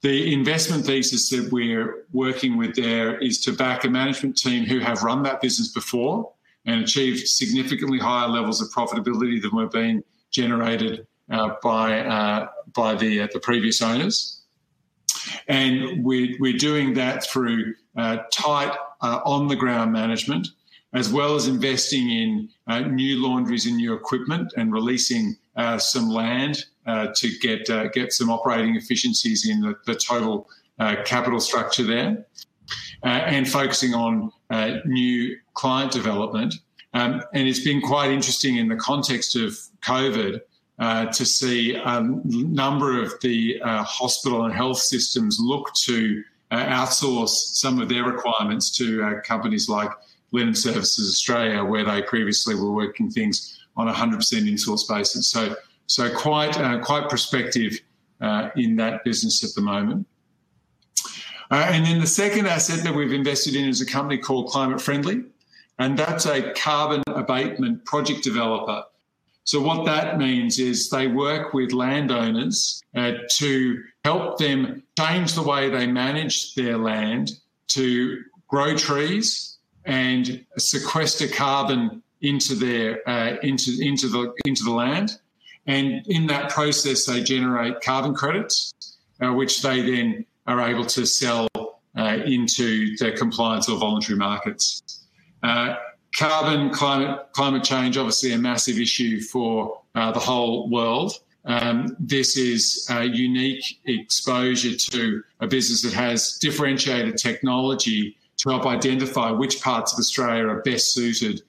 [0.01, 4.79] The investment thesis that we're working with there is to back a management team who
[4.79, 6.31] have run that business before
[6.65, 12.95] and achieved significantly higher levels of profitability than we've been generated uh, by uh, by
[12.95, 14.41] the uh, the previous owners,
[15.47, 20.47] and we're we're doing that through uh, tight uh, on the ground management,
[20.93, 25.35] as well as investing in uh, new laundries and new equipment, and releasing
[25.79, 26.65] some land
[27.15, 30.47] to get get some operating efficiencies in the, the total
[31.03, 32.25] capital structure there,
[33.03, 34.31] and focusing on
[34.85, 36.53] new client development.
[36.97, 40.41] Um, and it's been quite interesting in the context of COVID
[40.79, 46.65] uh, to see a number of the uh, hospital and health systems look to uh,
[46.65, 49.91] outsource some of their requirements to uh, companies like
[50.31, 55.29] Linen Services Australia, where they previously were working things on a 100% in-source basis.
[55.29, 55.55] So,
[55.85, 57.79] so quite uh, quite prospective
[58.21, 60.07] uh, in that business at the moment.
[61.51, 65.23] And then the second asset that we've invested in is a company called Climate Friendly,
[65.79, 68.83] and that's a carbon abatement project developer.
[69.43, 75.41] So what that means is they work with landowners uh, to help them change the
[75.41, 77.31] way they manage their land
[77.69, 85.17] to grow trees and sequester carbon into their uh, into into the into the land,
[85.65, 88.73] and in that process they generate carbon credits,
[89.21, 91.47] uh, which they then are able to sell
[91.97, 94.96] uh, into the compliance or voluntary markets.
[95.47, 95.77] Uh,
[96.13, 101.13] carbon climate climate change obviously a massive issue for uh, the whole world.
[101.45, 108.65] Um, this is a unique exposure to a business that has differentiated technology to help
[108.65, 111.43] identify which parts of Australia are best suited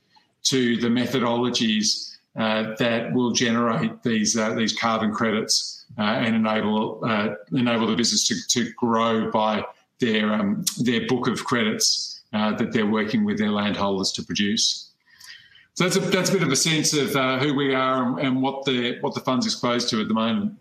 [0.45, 7.01] to the methodologies uh, that will generate these uh, these carbon credits uh, and enable
[7.05, 9.65] uh, enable the business to, to grow by
[9.99, 14.91] their um, their book of credits uh, that they're working with their landholders to produce.
[15.75, 18.43] So that's a that's a bit of a sense of uh, who we are and
[18.43, 20.55] what the what the fund's exposed to at the moment.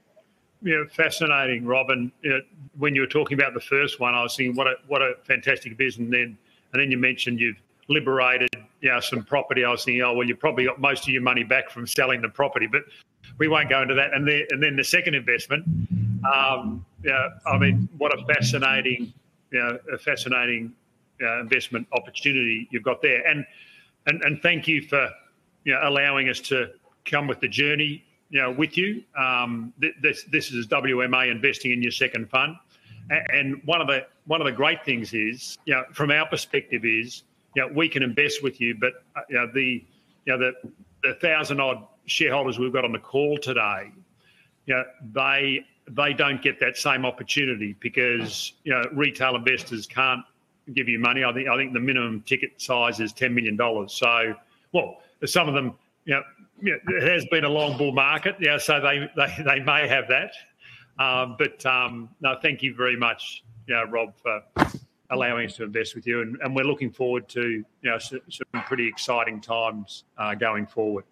[0.61, 2.11] Yeah, fascinating, Robin.
[2.21, 2.41] You know,
[2.77, 5.15] when you were talking about the first one, I was thinking, what a what a
[5.23, 6.05] fantastic business.
[6.05, 6.37] And then,
[6.73, 8.49] and then you mentioned you've liberated,
[8.81, 9.63] you know, some property.
[9.63, 12.21] I was thinking, oh well, you probably got most of your money back from selling
[12.21, 12.83] the property, but
[13.37, 14.13] we won't go into that.
[14.13, 15.65] And then, and then the second investment,
[16.31, 19.13] um, yeah, I mean, what a fascinating,
[19.51, 20.73] you know, a fascinating
[21.19, 23.25] investment opportunity you've got there.
[24.05, 25.09] And thank you for,
[25.63, 26.71] you know, allowing us to
[27.05, 29.03] come with the journey you know, with you.
[29.17, 32.55] Um, this this is WMA investing in your second fund,
[33.09, 36.83] and one of the one of the great things is, you know, from our perspective
[36.83, 37.23] is,
[37.55, 39.85] you know, we can invest with you, but uh, you know the
[40.25, 40.71] you know the
[41.03, 43.91] the thousand odd shareholders we've got on the call today,
[44.65, 50.23] you know, they they don't get that same opportunity because you know retail investors can't
[50.73, 51.23] give you money.
[51.23, 53.93] I think I think the minimum ticket size is ten million dollars.
[53.93, 54.35] So,
[54.71, 55.73] well, some of them,
[56.05, 56.23] you know,
[56.59, 60.31] it has been a long bull market, yeah, so they, they, they may have that.
[60.99, 64.41] Um, but um, no, thank you very much, you know, Rob, for
[65.09, 66.21] allowing us to invest with you.
[66.21, 70.65] And, and we're looking forward to you know, some, some pretty exciting times uh, going
[70.65, 71.05] forward.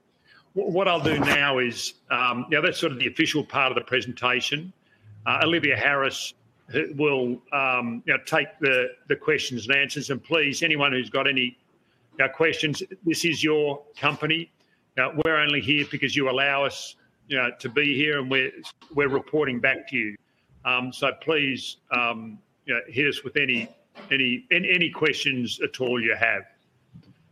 [0.54, 3.76] What I'll do now is, um, you know, that's sort of the official part of
[3.76, 4.74] the presentation.
[5.26, 6.34] Uh, Olivia Harris
[6.96, 10.10] will um, you know, take the, the questions and answers.
[10.10, 11.58] And please, anyone who's got any
[12.34, 14.52] questions, this is your company.
[14.98, 16.96] Now, we're only here because you allow us,
[17.28, 18.52] you know, to be here, and we're
[18.94, 20.16] we're reporting back to you.
[20.64, 23.70] Um, so please, um, you know, hit us with any
[24.12, 26.44] any any questions at all you have.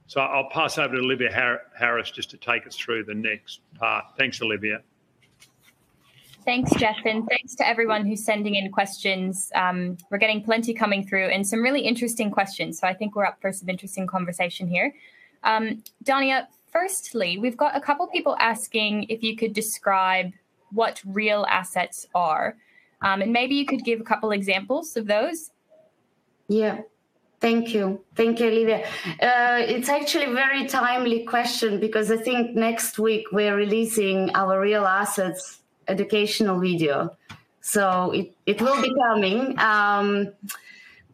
[0.08, 1.32] So I'll pass over to Olivia
[1.76, 4.06] Harris just to take us through the next part.
[4.18, 4.82] Thanks, Olivia.
[6.46, 9.50] Thanks, Geoff, and thanks to everyone who's sending in questions.
[9.56, 12.80] Um, we're getting plenty coming through and some really interesting questions.
[12.80, 14.94] So I think we're up for some interesting conversation here.
[15.44, 20.34] Um, Dania, firstly, we've got a couple people asking if you could describe
[20.72, 22.58] what real assets are.
[23.02, 25.52] Um, and maybe you could give a couple examples of those.
[26.50, 26.82] Yeah.
[27.40, 28.02] Thank you.
[28.16, 28.86] Thank you, Olivia.
[29.22, 34.60] Uh, it's actually a very timely question because I think next week we're releasing our
[34.62, 37.16] real assets educational video.
[37.62, 39.58] So it, it will be coming.
[39.60, 40.34] Um,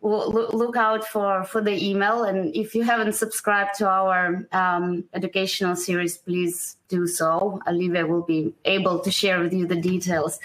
[0.01, 5.75] look out for for the email and if you haven't subscribed to our um, educational
[5.75, 10.39] series please do so olivia will be able to share with you the details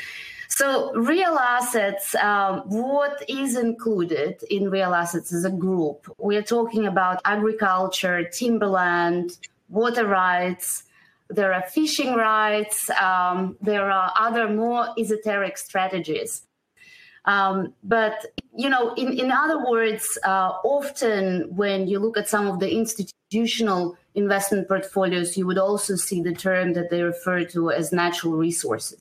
[0.48, 6.86] so real assets um, what is included in real assets as a group we're talking
[6.86, 10.83] about agriculture timberland water rights
[11.30, 16.42] there are fishing rights um, there are other more esoteric strategies
[17.26, 22.46] um, but you know, in, in other words, uh, often when you look at some
[22.46, 27.70] of the institutional investment portfolios, you would also see the term that they refer to
[27.70, 29.00] as natural resources.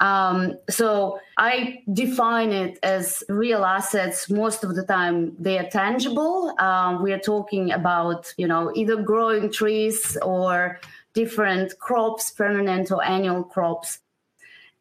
[0.00, 4.28] Um, so I define it as real assets.
[4.28, 6.52] Most of the time, they are tangible.
[6.58, 10.80] Um, we are talking about, you know, either growing trees or
[11.14, 14.00] different crops, permanent or annual crops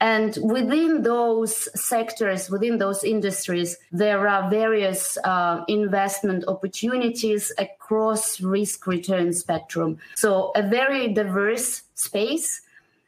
[0.01, 8.87] and within those sectors, within those industries, there are various uh, investment opportunities across risk
[8.87, 9.99] return spectrum.
[10.15, 12.61] So a very diverse space.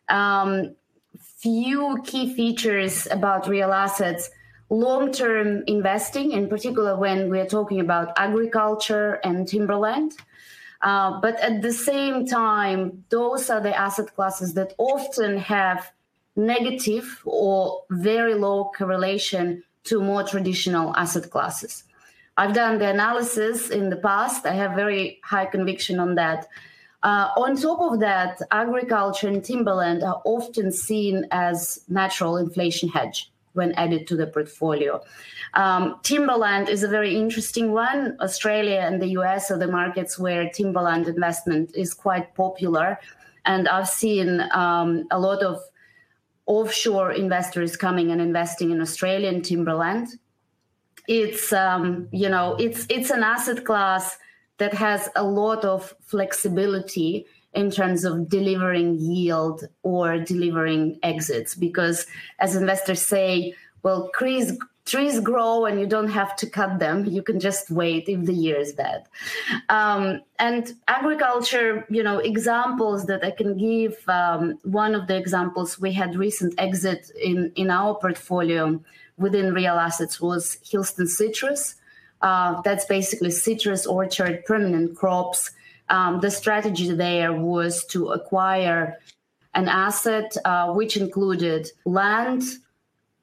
[0.07, 0.75] Um,
[1.17, 4.29] few key features about real assets
[4.69, 10.13] long-term investing, in particular when we're talking about agriculture and timberland.
[10.83, 15.91] Uh, but at the same time, those are the asset classes that often have
[16.35, 21.85] negative or very low correlation to more traditional asset classes.
[22.35, 24.45] I've done the analysis in the past.
[24.45, 26.47] I have very high conviction on that.
[27.01, 33.29] Uh, on top of that, agriculture and timberland are often seen as natural inflation hedge
[33.53, 35.01] when added to the portfolio.
[35.53, 38.17] Um, timberland is a very interesting one.
[38.19, 42.99] Australia and the US are the markets where timberland investment is quite popular.
[43.45, 45.59] And I've seen um, a lot of
[46.45, 50.07] offshore investors coming and investing in Australian timberland.
[51.07, 54.17] It's um, you know it's it's an asset class
[54.57, 61.55] that has a lot of flexibility in terms of delivering yield or delivering exits.
[61.55, 62.05] Because
[62.39, 67.05] as investors say well trees trees grow and you don't have to cut them.
[67.05, 69.05] You can just wait if the year is bad.
[69.69, 75.79] Um, and agriculture you know examples that i can give um, one of the examples
[75.79, 78.81] we had recent exit in in our portfolio
[79.17, 81.75] within real assets was hillston citrus.
[82.21, 85.51] Uh, that's basically citrus orchard permanent crops
[85.89, 88.99] um, the strategy there was to acquire
[89.53, 92.43] an asset uh, which included land,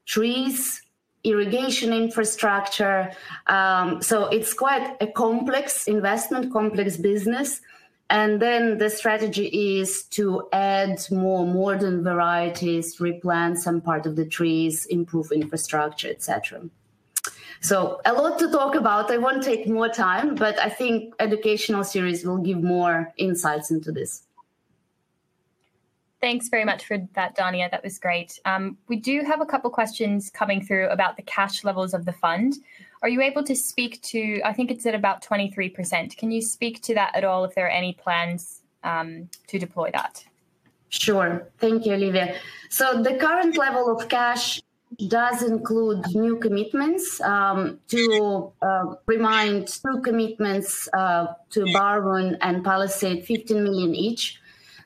[0.06, 0.82] trees,
[1.24, 3.12] irrigation infrastructure.
[3.46, 7.60] Um, so it's quite a complex investment, complex business.
[8.08, 14.26] And then the strategy is to add more modern varieties, replant some part of the
[14.26, 16.62] trees, improve infrastructure, etc.
[17.60, 19.10] So a lot to talk about.
[19.10, 23.92] I won't take more time, but I think educational series will give more insights into
[23.92, 24.22] this.
[26.22, 27.70] Thanks very much for that, Dania.
[27.70, 28.38] That was great.
[28.44, 32.12] Um, we do have a couple questions coming through about the cash levels of the
[32.12, 32.56] fund.
[33.02, 34.42] Are you able to speak to?
[34.44, 36.16] I think it's at about twenty three percent.
[36.18, 37.44] Can you speak to that at all?
[37.44, 40.24] If there are any plans um, to deploy that?
[40.90, 41.46] Sure.
[41.58, 42.36] Thank you, Olivia.
[42.68, 44.60] So the current level of cash
[45.06, 47.20] does include new commitments.
[47.20, 54.40] Um, to uh, remind, two commitments uh, to Barwon and Palisade, 15 million each.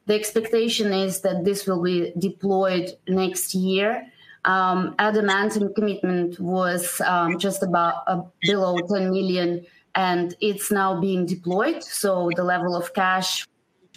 [0.07, 4.07] The expectation is that this will be deployed next year.
[4.45, 11.25] Um, Adamantem commitment was um, just about uh, below 10 million, and it's now being
[11.25, 11.83] deployed.
[11.83, 13.47] So the level of cash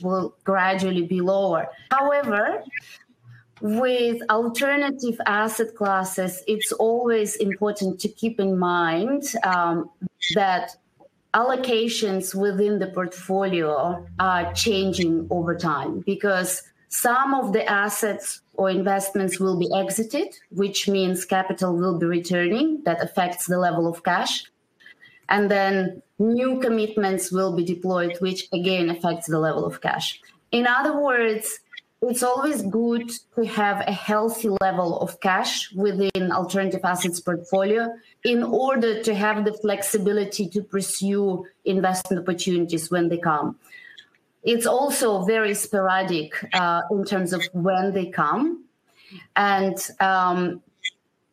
[0.02, 1.68] will gradually be lower.
[1.92, 2.64] However,
[3.62, 9.90] with alternative asset classes, it's always important to keep in mind um,
[10.36, 10.76] that
[11.34, 19.40] allocations within the portfolio are changing over time because some of the assets or investments
[19.40, 22.82] will be exited, which means capital will be returning.
[22.86, 24.46] That affects the level of cash.
[25.30, 30.22] And then new commitments will be deployed, which again affects the level of cash.
[30.52, 31.60] In other words,
[32.02, 37.92] it's always good to have a healthy level of cash within alternative assets portfolio
[38.24, 43.58] in order to have the flexibility to pursue investment opportunities when they come.
[44.44, 48.66] It's also very sporadic uh, in terms of when they come.
[49.36, 50.62] And um,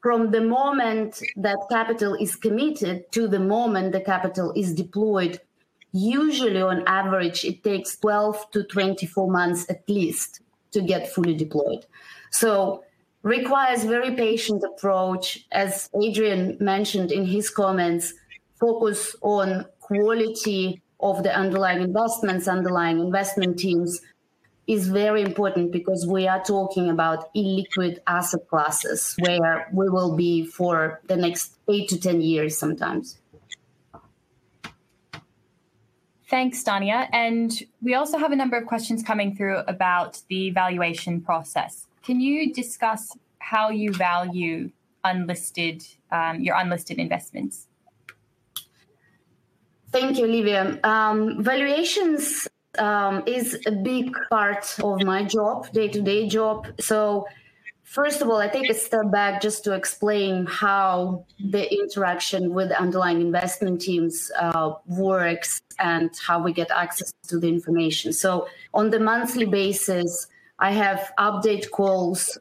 [0.02, 5.40] from the moment that capital is committed to the moment the capital is deployed,
[5.92, 10.40] usually on average, it takes 12 to 24 months at least
[10.74, 11.86] to get fully deployed.
[12.30, 12.84] So
[13.24, 18.12] requires very patient approach as adrian mentioned in his comments
[18.60, 24.02] focus on quality of the underlying investments underlying investment teams
[24.66, 30.44] is very important because we are talking about illiquid asset classes where we will be
[30.44, 33.18] for the next 8 to 10 years sometimes
[36.34, 37.08] Thanks, Dania.
[37.12, 41.86] And we also have a number of questions coming through about the valuation process.
[42.02, 44.72] Can you discuss how you value
[45.04, 47.68] unlisted um, your unlisted investments?
[49.92, 50.80] Thank you, Olivia.
[50.82, 52.48] Um, valuations
[52.80, 56.66] um, is a big part of my job, day to day job.
[56.80, 57.28] So
[57.84, 62.72] First of all, I take a step back just to explain how the interaction with
[62.72, 68.12] underlying investment teams uh, works and how we get access to the information.
[68.12, 70.26] So, on the monthly basis,
[70.58, 72.38] I have update calls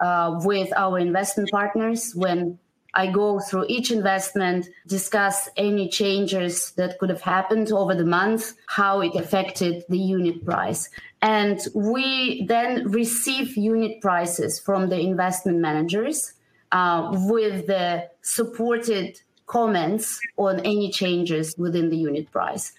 [0.00, 2.58] uh, with our investment partners when
[2.98, 8.54] I go through each investment, discuss any changes that could have happened over the month,
[8.66, 10.90] how it affected the unit price.
[11.22, 16.32] And we then receive unit prices from the investment managers
[16.72, 22.72] uh, with the supported comments on any changes within the unit price.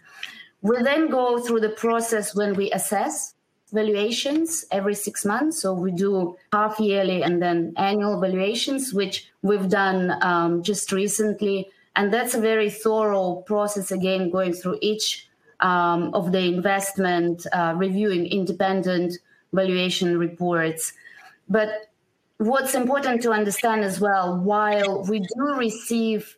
[0.61, 3.35] We then go through the process when we assess
[3.71, 5.61] valuations every six months.
[5.61, 11.69] So we do half yearly and then annual valuations, which we've done um, just recently.
[11.95, 15.27] And that's a very thorough process, again, going through each
[15.59, 19.17] um, of the investment, uh, reviewing independent
[19.51, 20.93] valuation reports.
[21.49, 21.69] But
[22.37, 26.37] what's important to understand as well, while we do receive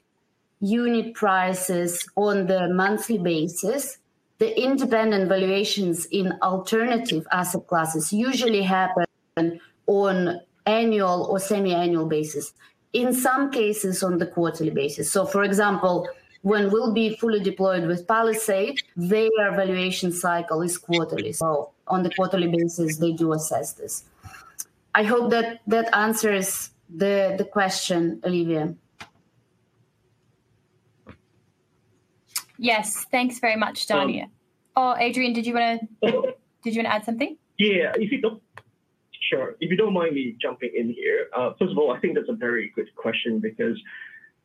[0.61, 3.97] unit prices on the monthly basis,
[4.41, 9.05] the independent valuations in alternative asset classes usually happen
[9.85, 12.51] on annual or semi-annual basis
[12.91, 15.11] in some cases on the quarterly basis.
[15.11, 16.07] So for example
[16.41, 21.33] when we'll be fully deployed with palisade their valuation cycle is quarterly.
[21.33, 24.05] So on the quarterly basis they do assess this.
[24.95, 28.73] I hope that that answers the the question olivia
[32.62, 34.26] Yes, thanks very much, Dania.
[34.26, 34.30] Um,
[34.76, 36.12] oh, Adrian, did you want to
[36.64, 37.36] did you want to add something?
[37.57, 38.39] Yeah, if you don't,
[39.30, 39.55] sure.
[39.59, 42.30] If you don't mind me jumping in here, uh, first of all, I think that's
[42.30, 43.82] a very good question because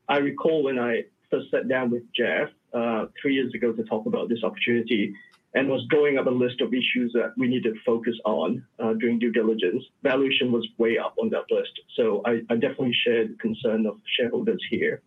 [0.09, 4.07] I recall when I first sat down with Geoff uh, three years ago to talk
[4.07, 5.15] about this opportunity
[5.53, 8.95] and was drawing up a list of issues that we needed to focus on uh,
[8.95, 9.85] during due diligence.
[10.03, 11.73] Valuation was way up on that list.
[11.97, 15.03] So I, I definitely share the concern of shareholders here.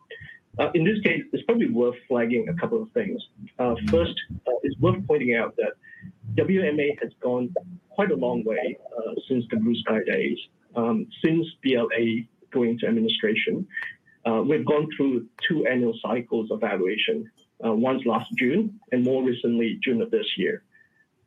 [0.58, 3.22] Uh, in this case, it's probably worth flagging a couple of things.
[3.60, 4.14] Uh, first,
[4.48, 5.74] uh, it's worth pointing out that
[6.36, 7.54] WMA has gone
[7.90, 10.38] quite a long way uh, since the Blue Sky days.
[10.76, 13.68] Um, since BLA going into administration,
[14.26, 17.30] uh, we've gone through two annual cycles of valuation,
[17.66, 20.64] uh, once last June and more recently June of this year.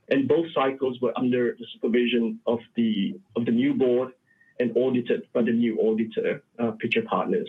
[0.09, 4.13] And both cycles were under the supervision of the of the new board
[4.61, 6.43] and audited by the new auditor,
[6.79, 7.49] Pitcher Partners.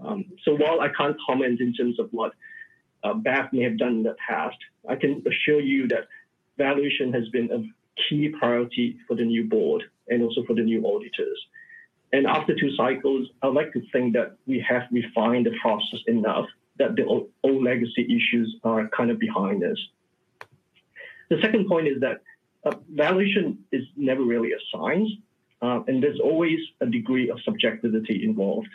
[0.00, 2.32] Um, so while I can't comment in terms of what
[3.02, 4.56] uh, BAF may have done in the past,
[4.88, 6.08] I can assure you that
[6.58, 7.62] valuation has been a
[8.08, 11.38] key priority for the new board and also for the new auditors.
[12.12, 16.46] And after two cycles, I'd like to think that we have refined the process enough
[16.78, 19.78] that the old, old legacy issues are kind of behind us.
[21.30, 22.22] The second point is that
[22.64, 25.08] uh, valuation is never really a science,
[25.62, 28.68] uh, and there's always a degree of subjectivity involved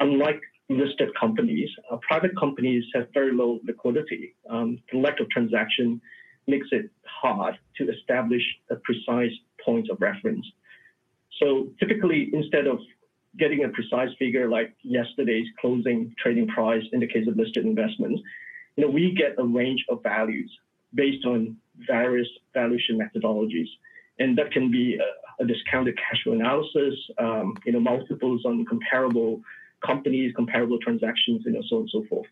[0.00, 4.34] unlike listed companies, uh, private companies have very low liquidity.
[4.50, 6.00] Um, the lack of transaction
[6.46, 9.32] makes it hard to establish a precise
[9.64, 10.46] point of reference.
[11.40, 12.78] So typically, instead of
[13.38, 18.22] getting a precise figure like yesterday's closing trading price in the case of listed investments,
[18.76, 20.50] you know, we get a range of values
[20.94, 21.56] based on
[21.86, 23.68] various valuation methodologies.
[24.18, 28.64] And that can be a, a discounted cash flow analysis, um, you know, multiples on
[28.64, 29.42] comparable
[29.84, 32.26] companies, comparable transactions, you know, so on and so forth.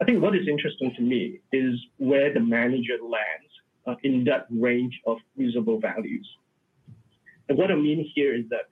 [0.00, 3.52] I think what is interesting to me is where the manager lands
[3.86, 6.28] uh, in that range of reasonable values.
[7.48, 8.68] And what I mean here is that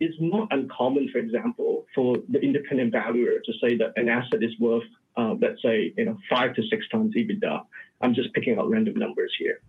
[0.00, 4.52] it's not uncommon, for example, for the independent valuer to say that an asset is
[4.60, 4.84] worth,
[5.16, 7.64] uh, let's say, you know, five to six times EBITDA.
[8.00, 9.60] I'm just picking out random numbers here.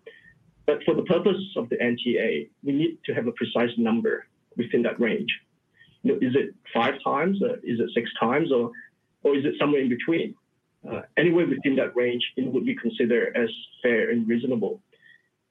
[0.67, 4.83] But for the purpose of the NTA, we need to have a precise number within
[4.83, 5.31] that range
[6.03, 7.41] is it five times?
[7.41, 8.51] Uh, is it six times?
[8.51, 8.71] Or,
[9.23, 10.35] or is it somewhere in between?
[10.89, 13.49] Uh, anywhere within that range, it would be considered as
[13.83, 14.81] fair and reasonable.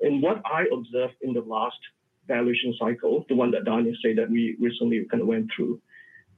[0.00, 1.78] And what I observed in the last
[2.26, 5.80] valuation cycle, the one that Daniel said that we recently kind of went through,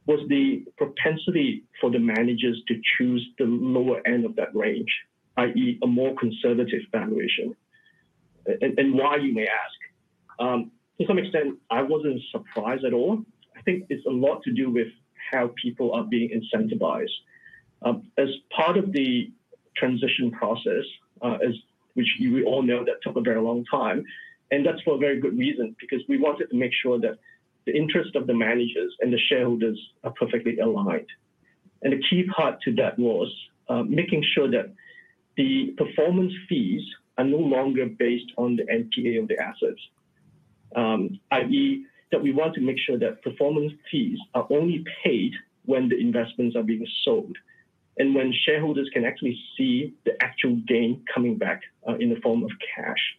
[0.06, 4.90] was the propensity for the managers to choose the lower end of that range,
[5.36, 7.54] i.e., a more conservative valuation.
[8.46, 10.40] And, and why, you may ask.
[10.40, 13.22] Um, to some extent, I wasn't surprised at all
[13.60, 14.88] I think it's a lot to do with
[15.30, 17.10] how people are being incentivized.
[17.82, 19.30] Um, as part of the
[19.76, 20.84] transition process,
[21.22, 21.54] uh, as
[21.94, 24.04] which you all know that took a very long time,
[24.50, 27.18] and that's for a very good reason because we wanted to make sure that
[27.66, 31.08] the interest of the managers and the shareholders are perfectly aligned.
[31.82, 33.32] And the key part to that was
[33.68, 34.72] uh, making sure that
[35.36, 36.82] the performance fees
[37.18, 39.80] are no longer based on the NTA of the assets,
[40.74, 45.32] um, i.e., that we want to make sure that performance fees are only paid
[45.64, 47.36] when the investments are being sold
[47.98, 52.42] and when shareholders can actually see the actual gain coming back uh, in the form
[52.42, 53.16] of cash.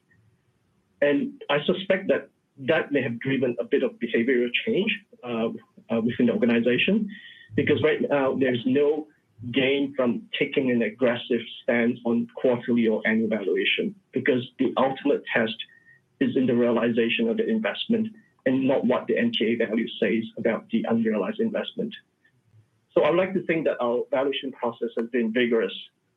[1.02, 2.30] And I suspect that
[2.68, 4.92] that may have driven a bit of behavioral change
[5.24, 5.50] uh,
[5.94, 7.10] uh, within the organization
[7.56, 9.08] because right now there's no
[9.52, 15.56] gain from taking an aggressive stance on quarterly or annual valuation because the ultimate test
[16.20, 18.08] is in the realization of the investment
[18.46, 21.94] and not what the NTA value says about the unrealized investment.
[22.94, 25.74] So I'd like to think that our valuation process has been vigorous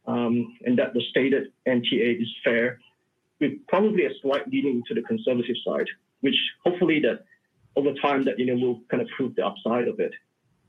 [0.07, 2.81] um, and that the stated NTA is fair,
[3.41, 5.87] with probably a slight leaning to the conservative side,
[6.21, 7.25] which hopefully that
[7.77, 10.13] over time that you know will kind of prove the upside of it.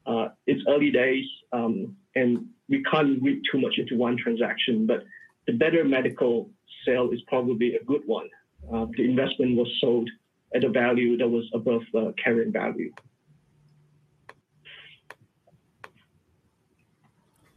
[0.06, 5.04] Uh, it's early days, um, and we can't read too much into one transaction, but
[5.48, 6.50] the better medical
[6.86, 8.30] sale is probably a good one.
[8.72, 10.10] Uh, the investment was sold
[10.56, 12.92] at a value that was above the carrying value.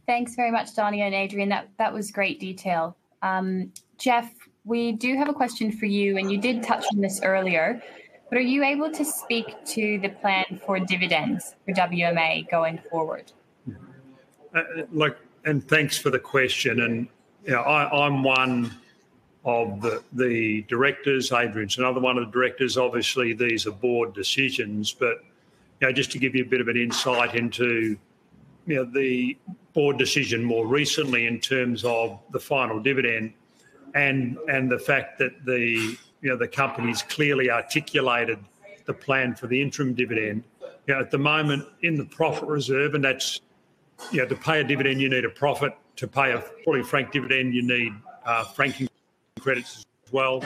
[0.05, 1.49] Thanks very much, Dania and Adrian.
[1.49, 2.97] That that was great detail.
[3.21, 4.29] Um, Geoff,
[4.65, 7.81] we do have a question for you, and you did touch on this earlier.
[8.29, 13.31] But are you able to speak to the plan for dividends for WMA going forward?
[14.53, 16.81] Uh, like, and thanks for the question.
[16.81, 17.07] And
[17.45, 18.71] you know, I, I'm one
[19.45, 21.31] of the, the directors.
[21.31, 22.77] Adrian's another one of the directors.
[22.77, 25.23] Obviously, these are board decisions, but
[25.79, 27.97] you know, just to give you a bit of an insight into
[28.65, 29.37] you know, the
[29.73, 33.33] board decision more recently in terms of the final dividend
[33.95, 38.39] and and the fact that the you know the company's clearly articulated
[38.85, 40.43] the plan for the interim dividend.
[40.85, 43.41] You know, at the moment in the profit reserve, and that's
[44.11, 45.73] you know to pay a dividend you need a profit.
[45.97, 47.93] To pay a fully franked dividend you need
[48.25, 48.87] uh, franking
[49.39, 50.43] credits as well.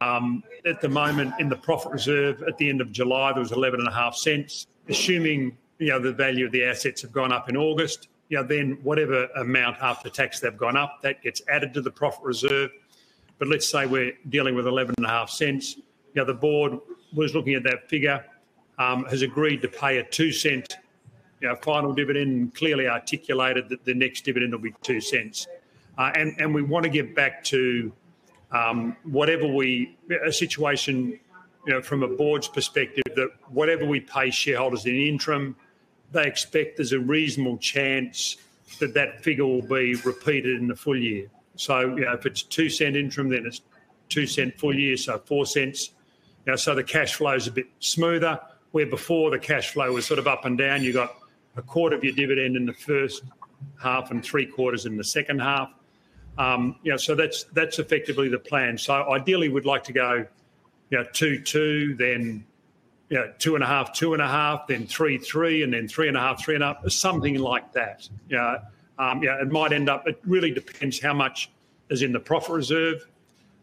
[0.00, 3.52] Um, at the moment, in the profit reserve, at the end of July, there was
[3.52, 4.66] 11.5 cents.
[4.88, 8.42] Assuming you know the value of the assets have gone up in August, you know,
[8.42, 12.70] then whatever amount after tax they've gone up, that gets added to the profit reserve.
[13.38, 15.76] But let's say we're dealing with 11.5 cents.
[15.76, 15.84] You
[16.16, 16.78] know, the board
[17.14, 18.24] was looking at that figure,
[18.78, 20.76] um, has agreed to pay a two cent
[21.40, 25.46] you know, final dividend clearly articulated that the next dividend will be two cents.
[25.98, 27.92] Uh, and, and we want to get back to
[28.52, 31.18] um, whatever we, a situation,
[31.66, 35.56] you know, from a board's perspective, that whatever we pay shareholders in interim,
[36.12, 38.36] they expect there's a reasonable chance
[38.78, 41.28] that that figure will be repeated in the full year.
[41.56, 43.60] So, you know, if it's two cent interim, then it's
[44.08, 45.90] two cent full year, so four cents.
[46.46, 48.40] Know, so the cash flow is a bit smoother.
[48.72, 51.16] Where before the cash flow was sort of up and down, you got
[51.56, 53.24] a quarter of your dividend in the first
[53.82, 55.70] half and three quarters in the second half.
[56.40, 58.78] Um, you know, so that's that's effectively the plan.
[58.78, 60.24] So ideally, we'd like to go,
[60.88, 62.46] you know, two two, then
[63.10, 65.86] you know, two and a half, two and a half, then three three, and then
[65.86, 68.08] three and a half, three and a half, something like that.
[68.30, 68.58] You know,
[68.98, 70.08] um, yeah, it might end up.
[70.08, 71.50] It really depends how much
[71.90, 73.06] is in the profit reserve,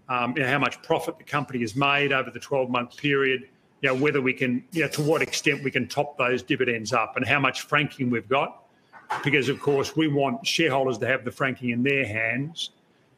[0.08, 3.50] um, you know, how much profit the company has made over the 12 month period.
[3.82, 6.94] You know, whether we can, you know, to what extent we can top those dividends
[6.94, 8.67] up, and how much franking we've got
[9.24, 12.72] because of course we want shareholders to have the franking in their hands.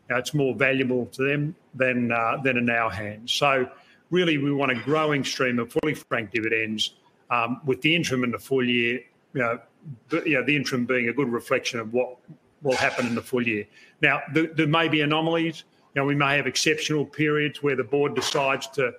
[0.10, 3.32] It's more valuable to them than uh, than in our hands.
[3.32, 3.70] So
[4.10, 6.96] really, we want a growing stream of fully franked dividends
[7.30, 9.02] um, with the interim and the full year.
[9.34, 12.18] The interim being a good reflection of what
[12.62, 13.66] will happen in the full year.
[14.02, 15.64] Now, there, may be anomalies.
[15.96, 18.94] We may have exceptional periods where the board decides to,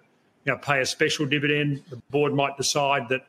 [0.62, 1.82] pay a special dividend.
[1.90, 3.24] The board might decide that,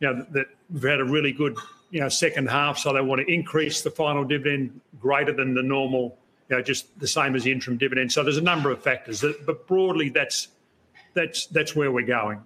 [0.00, 1.56] you know, that we've had a really good
[1.94, 5.62] you know, second half, so they want to increase the final dividend greater than the
[5.62, 6.18] normal,
[6.50, 8.10] you know, just the same as the interim dividend.
[8.10, 10.48] So there's a number of factors, that, but broadly, that's
[11.14, 12.42] that's that's where we're going.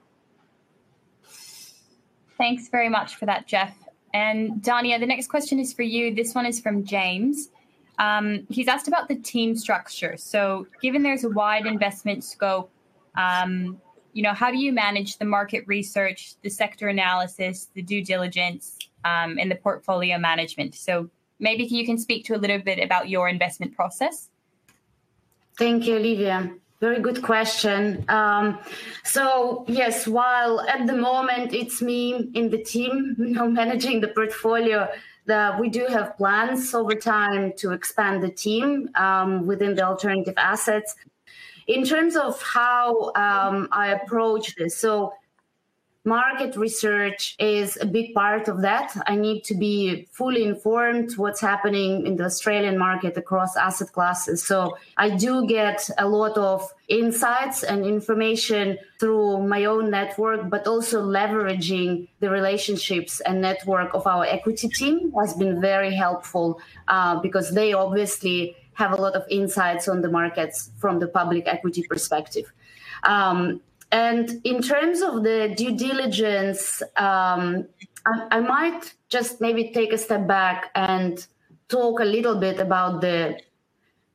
[2.37, 3.73] Thanks very much for that, Geoff.
[4.13, 6.15] And Dania, the next question is for you.
[6.15, 7.49] This one is from James.
[7.99, 10.19] Um, he's asked about the team structure.
[10.19, 12.71] So, given there's a wide investment scope,
[13.17, 13.81] um,
[14.13, 18.77] you know, how do you manage the market research, the sector analysis, the due diligence,
[19.05, 20.75] um, in the portfolio management.
[20.75, 24.31] So maybe you can speak to a little bit about your investment process.
[25.57, 26.53] Thank you, Olivia.
[26.81, 28.05] Very good question.
[28.09, 28.61] Um,
[29.03, 34.09] so yes, while at the moment it's me in the team, you know, managing the
[34.09, 34.89] portfolio,
[35.27, 40.35] the, we do have plans over time to expand the team um, within the alternative
[40.37, 40.95] assets.
[41.67, 45.13] In terms of how um, I approach this, so
[46.09, 48.97] market research is a big part of that.
[49.07, 54.47] I need to be fully informed what's happening in the Australian market across asset classes.
[54.47, 60.67] So I do get a lot of insights and information through my own network, but
[60.67, 67.21] also leveraging the relationships and network of our equity team has been very helpful uh,
[67.21, 71.83] because they obviously have a lot of insights on the markets from the public equity
[71.83, 72.51] perspective.
[73.03, 73.61] Um,
[73.91, 77.67] and in terms of the due diligence, um,
[78.07, 81.27] I, I, might just maybe take a step back and
[81.69, 83.39] talk a little bit about the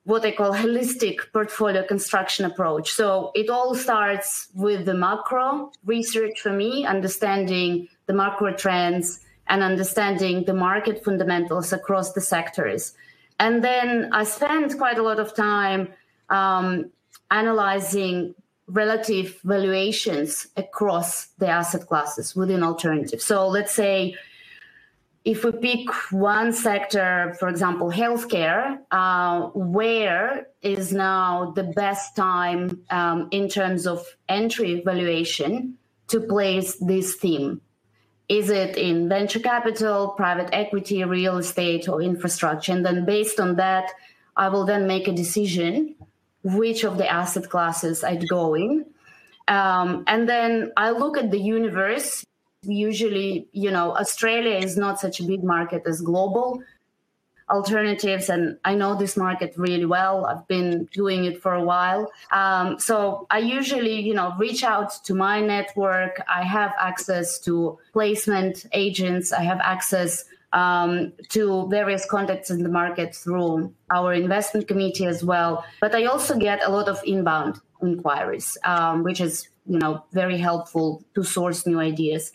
[0.04, 2.92] what I call holistic portfolio construction approach.
[2.92, 9.64] So it all starts with the macro research for me, understanding the macro trends and
[9.64, 12.94] understanding the market fundamentals across the sectors.
[13.40, 15.90] And then I spend quite a lot of time
[16.30, 16.92] um,
[17.32, 18.36] analyzing
[18.68, 23.24] relative valuations across the asset classes within alternatives.
[23.24, 24.16] So let's say
[25.26, 32.84] if we pick one sector, for example, healthcare, uh, where is now the best time
[32.90, 37.62] um, in terms of entry valuation to place this theme?
[38.28, 42.72] Is it in venture capital, private equity, real estate, or infrastructure?
[42.72, 43.92] And then based on that,
[44.36, 45.96] I will then make a decision
[46.44, 48.86] which of the asset classes I'd go in.
[49.48, 52.26] Um, and then I look at the universe.
[52.62, 56.64] Usually you know australia is not such a big market as global.
[57.50, 60.26] Alternatives and i know this market really well.
[60.26, 62.10] I've been doing it for a while.
[62.32, 66.22] Um, so i usually you know reach out to my network.
[66.30, 69.34] I have access to placement agents.
[69.34, 70.24] I have access
[70.54, 76.06] um, to various contacts in the market through our investment committee as well but i
[76.06, 81.24] also get a lot of inbound inquiries um, which is you know very helpful to
[81.24, 82.32] source new ideas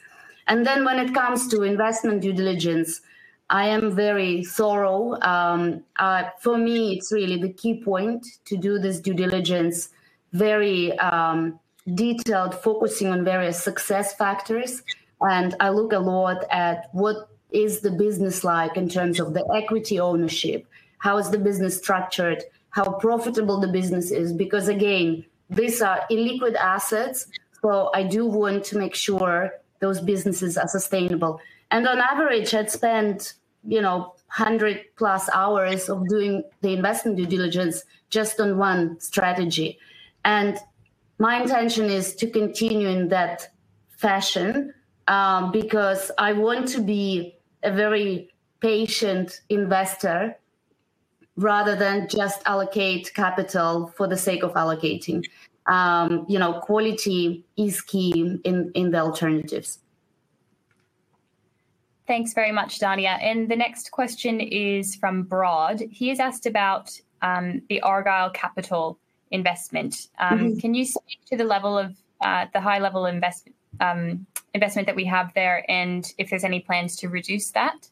[0.48, 3.02] and then when it comes to investment due diligence,
[3.50, 5.20] I am very thorough.
[5.20, 9.90] Um, uh, for me, it's really the key point to do this due diligence
[10.32, 11.58] very um,
[11.94, 14.82] detailed, focusing on various success factors.
[15.20, 19.46] And I look a lot at what is the business like in terms of the
[19.54, 20.66] equity ownership,
[20.98, 26.54] how is the business structured, how profitable the business is, because again, these are illiquid
[26.56, 27.26] assets.
[27.62, 31.40] So I do want to make sure those businesses are sustainable.
[31.70, 33.32] And on average, I'd spend,
[33.66, 39.78] you know, 100 plus hours of doing the investment due diligence just on one strategy.
[40.24, 40.58] And
[41.18, 43.48] my intention is to continue in that
[43.88, 44.74] fashion
[45.08, 48.30] um, because I want to be a very
[48.60, 50.36] patient investor
[51.36, 55.24] rather than just allocate capital for the sake of allocating
[55.68, 59.78] um, you know, quality is key in, in the alternatives.
[62.06, 63.22] Thanks very much, Dania.
[63.22, 65.82] And the next question is from Brad.
[65.90, 68.98] He has asked about um, the Argyle Capital
[69.30, 70.08] investment.
[70.18, 70.58] Um, mm-hmm.
[70.58, 74.96] Can you speak to the level of uh, the high level investment um, investment that
[74.96, 77.88] we have there, and if there's any plans to reduce that?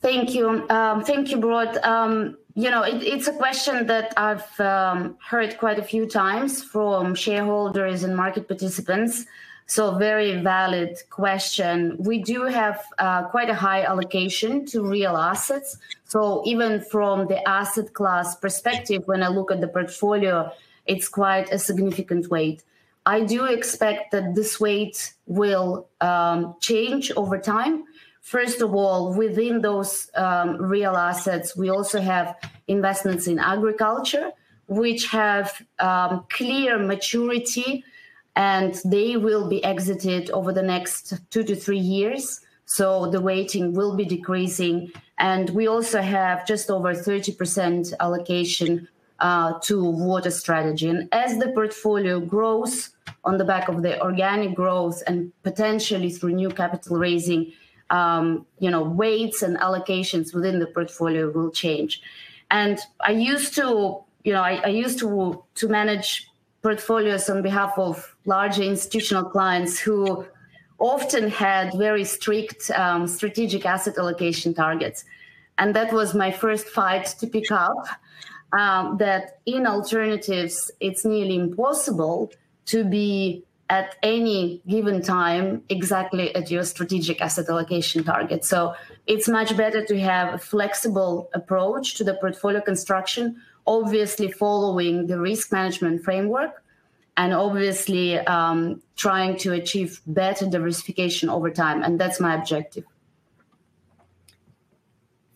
[0.00, 0.68] Thank you.
[0.68, 1.78] Um, thank you, Brad.
[1.84, 6.62] Um, you know, it, it's a question that I've um, heard quite a few times
[6.62, 9.24] from shareholders and market participants.
[9.66, 11.96] So, very valid question.
[11.98, 15.78] We do have uh, quite a high allocation to real assets.
[16.04, 20.52] So, even from the asset class perspective, when I look at the portfolio,
[20.84, 22.64] it's quite a significant weight.
[23.04, 27.84] I do expect that this weight will um, change over time
[28.22, 32.36] First of all, within those um, real assets, we also have
[32.68, 34.30] investments in agriculture,
[34.68, 37.84] which have um, clear maturity
[38.36, 42.40] and they will be exited over the next two to three years.
[42.64, 44.92] So the weighting will be decreasing.
[45.18, 48.88] And we also have just over 30% allocation
[49.22, 50.88] uh, to water strategy.
[50.88, 52.90] And as the portfolio grows
[53.24, 57.52] on the back of the organic growth and potentially through new capital raising,
[57.90, 62.02] um, you know, weights and allocations within the portfolio will change.
[62.50, 66.28] And I used to, you know, I, I used to to manage
[66.60, 70.26] portfolios on behalf of larger institutional clients who
[70.78, 75.04] often had very strict um, strategic asset allocation targets.
[75.58, 77.86] And that was my first fight to pick up
[78.52, 82.32] um, that in alternatives, it's nearly impossible
[82.66, 88.44] to be at any given time exactly at your strategic asset allocation target.
[88.44, 88.74] So
[89.06, 95.18] it's much better to have a flexible approach to the portfolio construction, obviously following the
[95.18, 96.62] risk management framework
[97.16, 101.82] and obviously um, trying to achieve better diversification over time.
[101.82, 102.84] And that's my objective.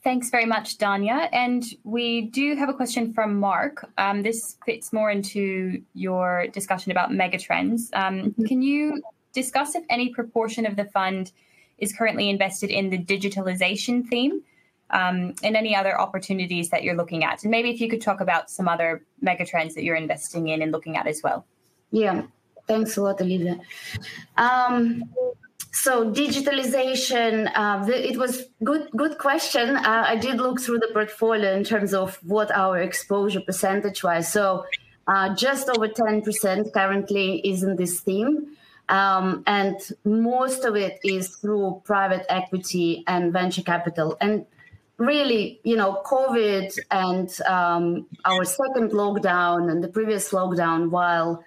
[0.07, 1.29] Thanks very much, Dania.
[1.33, 3.91] And we do have a question from Mark.
[3.99, 7.89] Um, this fits more into your discussion about megatrends.
[7.93, 8.45] Um, mm-hmm.
[8.45, 9.03] Can you
[9.33, 11.33] discuss if any proportion of the fund
[11.79, 14.45] is currently invested in the digitalization theme
[14.91, 17.43] um, and any other opportunities that you're looking at?
[17.43, 20.71] And maybe if you could talk about some other megatrends that you're investing in and
[20.71, 21.45] looking at as well.
[21.91, 22.23] Yeah,
[22.69, 23.59] thanks a lot, Olivia.
[25.85, 28.89] So digitalization, uh, the, it was good.
[28.97, 29.77] Good question.
[29.77, 34.27] Uh, I did look through the portfolio in terms of what our exposure percentage was.
[34.33, 34.65] So
[35.07, 38.57] uh, just over ten percent currently is in this theme,
[38.89, 44.17] um, and most of it is through private equity and venture capital.
[44.19, 44.47] And
[44.97, 51.45] really, you know, COVID and um, our second lockdown and the previous lockdown, while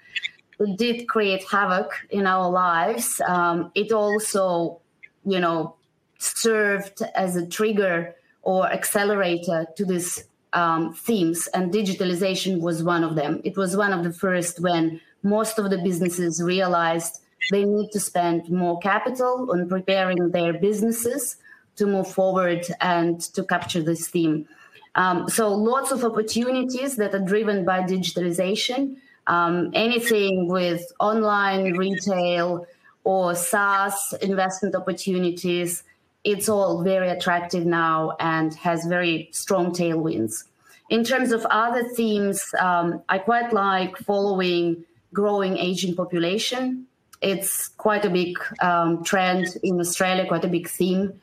[0.76, 3.22] did create havoc in our lives.
[3.28, 4.80] Um, it also,
[5.26, 5.76] you know,
[6.18, 13.16] served as a trigger or accelerator to these um, themes, and digitalization was one of
[13.16, 13.42] them.
[13.44, 18.00] It was one of the first when most of the businesses realized they need to
[18.00, 21.38] spend more capital on preparing their businesses
[21.76, 24.48] to move forward and to capture this theme.
[24.96, 28.98] Um, so, lots of opportunities that are driven by digitalization
[29.30, 32.66] um, anything with online retail
[33.04, 35.84] or SaaS investment opportunities,
[36.24, 40.44] it's all very attractive now and has very strong tailwinds.
[40.90, 46.88] In terms of other themes, um, I quite like following growing aging population.
[47.22, 51.14] It's quite a big um, trend in Australia, quite a big theme.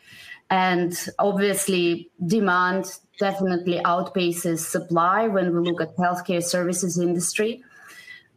[0.49, 2.85] And obviously, demand
[3.19, 7.65] definitely outpaces supply when we look at healthcare services industry.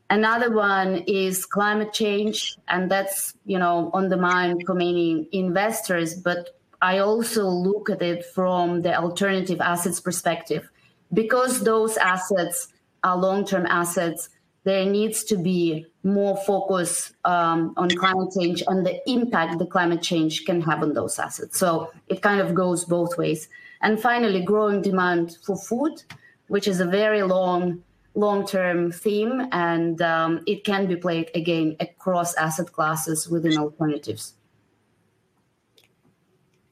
[0.09, 6.15] Another one is climate change, and that's you know on the mind for many investors.
[6.15, 10.69] But I also look at it from the alternative assets perspective,
[11.13, 12.69] because those assets
[13.03, 14.29] are long-term assets.
[14.65, 20.01] There needs to be more focus um, on climate change and the impact the climate
[20.01, 21.57] change can have on those assets.
[21.57, 23.47] So it kind of goes both ways.
[23.81, 26.03] And finally, growing demand for food,
[26.49, 27.83] which is a very long
[28.19, 34.33] long-term theme, and um, it can be played again across asset classes within alternatives.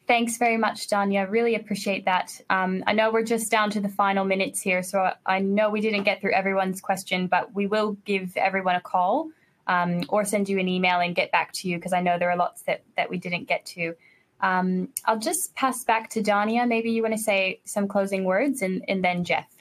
[0.08, 1.30] Thanks very much, Dania.
[1.30, 2.40] Really appreciate that.
[2.50, 5.82] Um, I know we're just down to the final minutes here, so I know we
[5.82, 9.30] didn't get through everyone's question, but we will give everyone a call
[9.68, 12.32] um, or send you an email and get back to you because I know there
[12.32, 13.96] are lots that, that we didn't get to.
[14.40, 16.66] Um, I'll just pass back to Dania.
[16.66, 19.57] Maybe you want to say some closing words and, and then Geoff.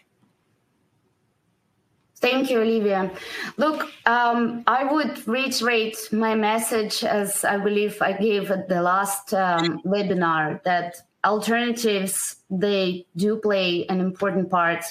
[2.27, 3.13] Thank you, Olivia.
[3.57, 9.33] Look, um, I would reiterate my message as I believe I gave at the last
[9.33, 14.83] um, webinar that alternatives they do play an important part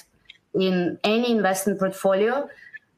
[0.53, 2.47] in any investment portfolio.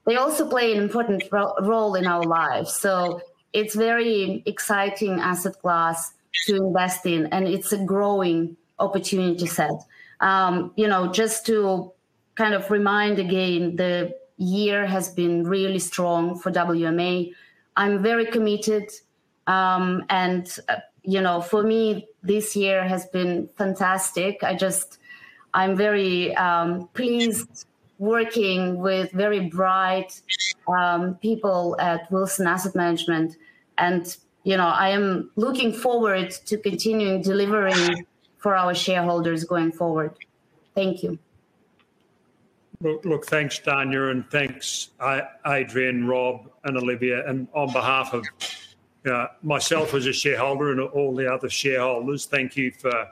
[0.06, 2.78] They also play an important ro- role in our lives.
[2.78, 3.22] So
[3.54, 6.14] it's very exciting asset class
[6.46, 9.78] to invest in, and it's a growing opportunity set.
[10.20, 11.92] Um, you know, just to
[12.36, 17.34] kind of remind again, the year has been really strong for WMA.
[17.76, 18.90] I'm very committed.
[19.48, 24.44] Um, and, uh, you know, for me, this year has been fantastic.
[24.44, 25.00] I just,
[25.54, 27.66] I'm very um, pleased
[27.98, 30.22] working with very bright
[30.68, 33.38] um, people at Wilson Asset Management.
[33.78, 38.06] And, you know, I am looking forward to continuing delivering
[38.38, 40.16] for our shareholders going forward.
[40.76, 41.18] Thank you.
[42.80, 44.90] Look, look, thanks, Dania, and thanks,
[45.46, 47.28] Adrian, Rob, and Olivia.
[47.28, 48.24] And on behalf of
[49.10, 53.10] uh, myself as a shareholder and all the other shareholders, thank you for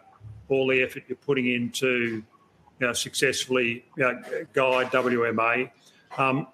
[0.49, 2.23] all the effort you're putting into
[2.79, 4.21] you know, successfully you know,
[4.53, 5.71] guide WMA.
[6.17, 6.47] Um,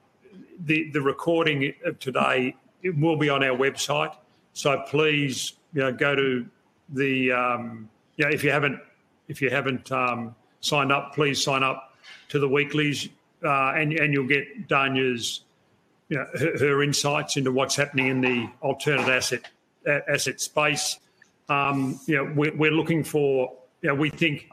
[0.65, 4.15] the, the recording of today will be on our website,
[4.53, 6.45] so please you know, go to
[6.89, 8.79] the um, you know, if you haven't
[9.27, 11.90] if you haven't um, signed up, please sign up
[12.31, 13.09] to the weeklies,
[13.43, 15.41] uh, and and you'll get Dania's
[16.09, 19.47] you know, her, her, insights into what's happening in the alternate asset
[19.85, 20.99] asset space.
[21.49, 23.53] Um, you know, we're, we're looking for.
[23.81, 24.47] You know, we think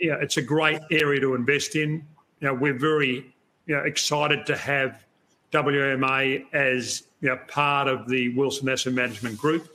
[0.00, 2.04] you know, it's a great area to invest in.
[2.40, 3.32] You know, we're very
[3.66, 5.04] you know, excited to have
[5.52, 9.68] WMA as you know, part of the Wilson Asset Management Group.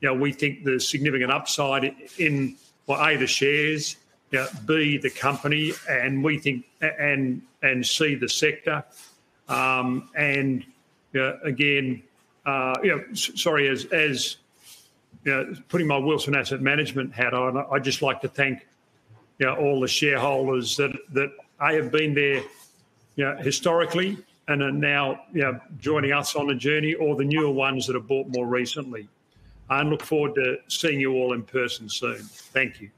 [0.00, 3.96] You know, we think there's significant upside in well, A, the shares,
[4.30, 8.84] you know, B the company, and we think and and C the sector,
[9.48, 10.64] um, and
[11.12, 12.02] you know, again,
[12.46, 14.36] uh, you know, sorry, as as
[15.24, 18.66] you know, putting my Wilson Asset Management hat on, I'd just like to thank
[19.38, 22.42] you know, all the shareholders that that I have been there,
[23.16, 24.18] you know, historically
[24.48, 27.94] and are now you know, joining us on the journey, or the newer ones that
[27.94, 29.08] have bought more recently.
[29.70, 32.22] I look forward to seeing you all in person soon.
[32.22, 32.90] Thank you.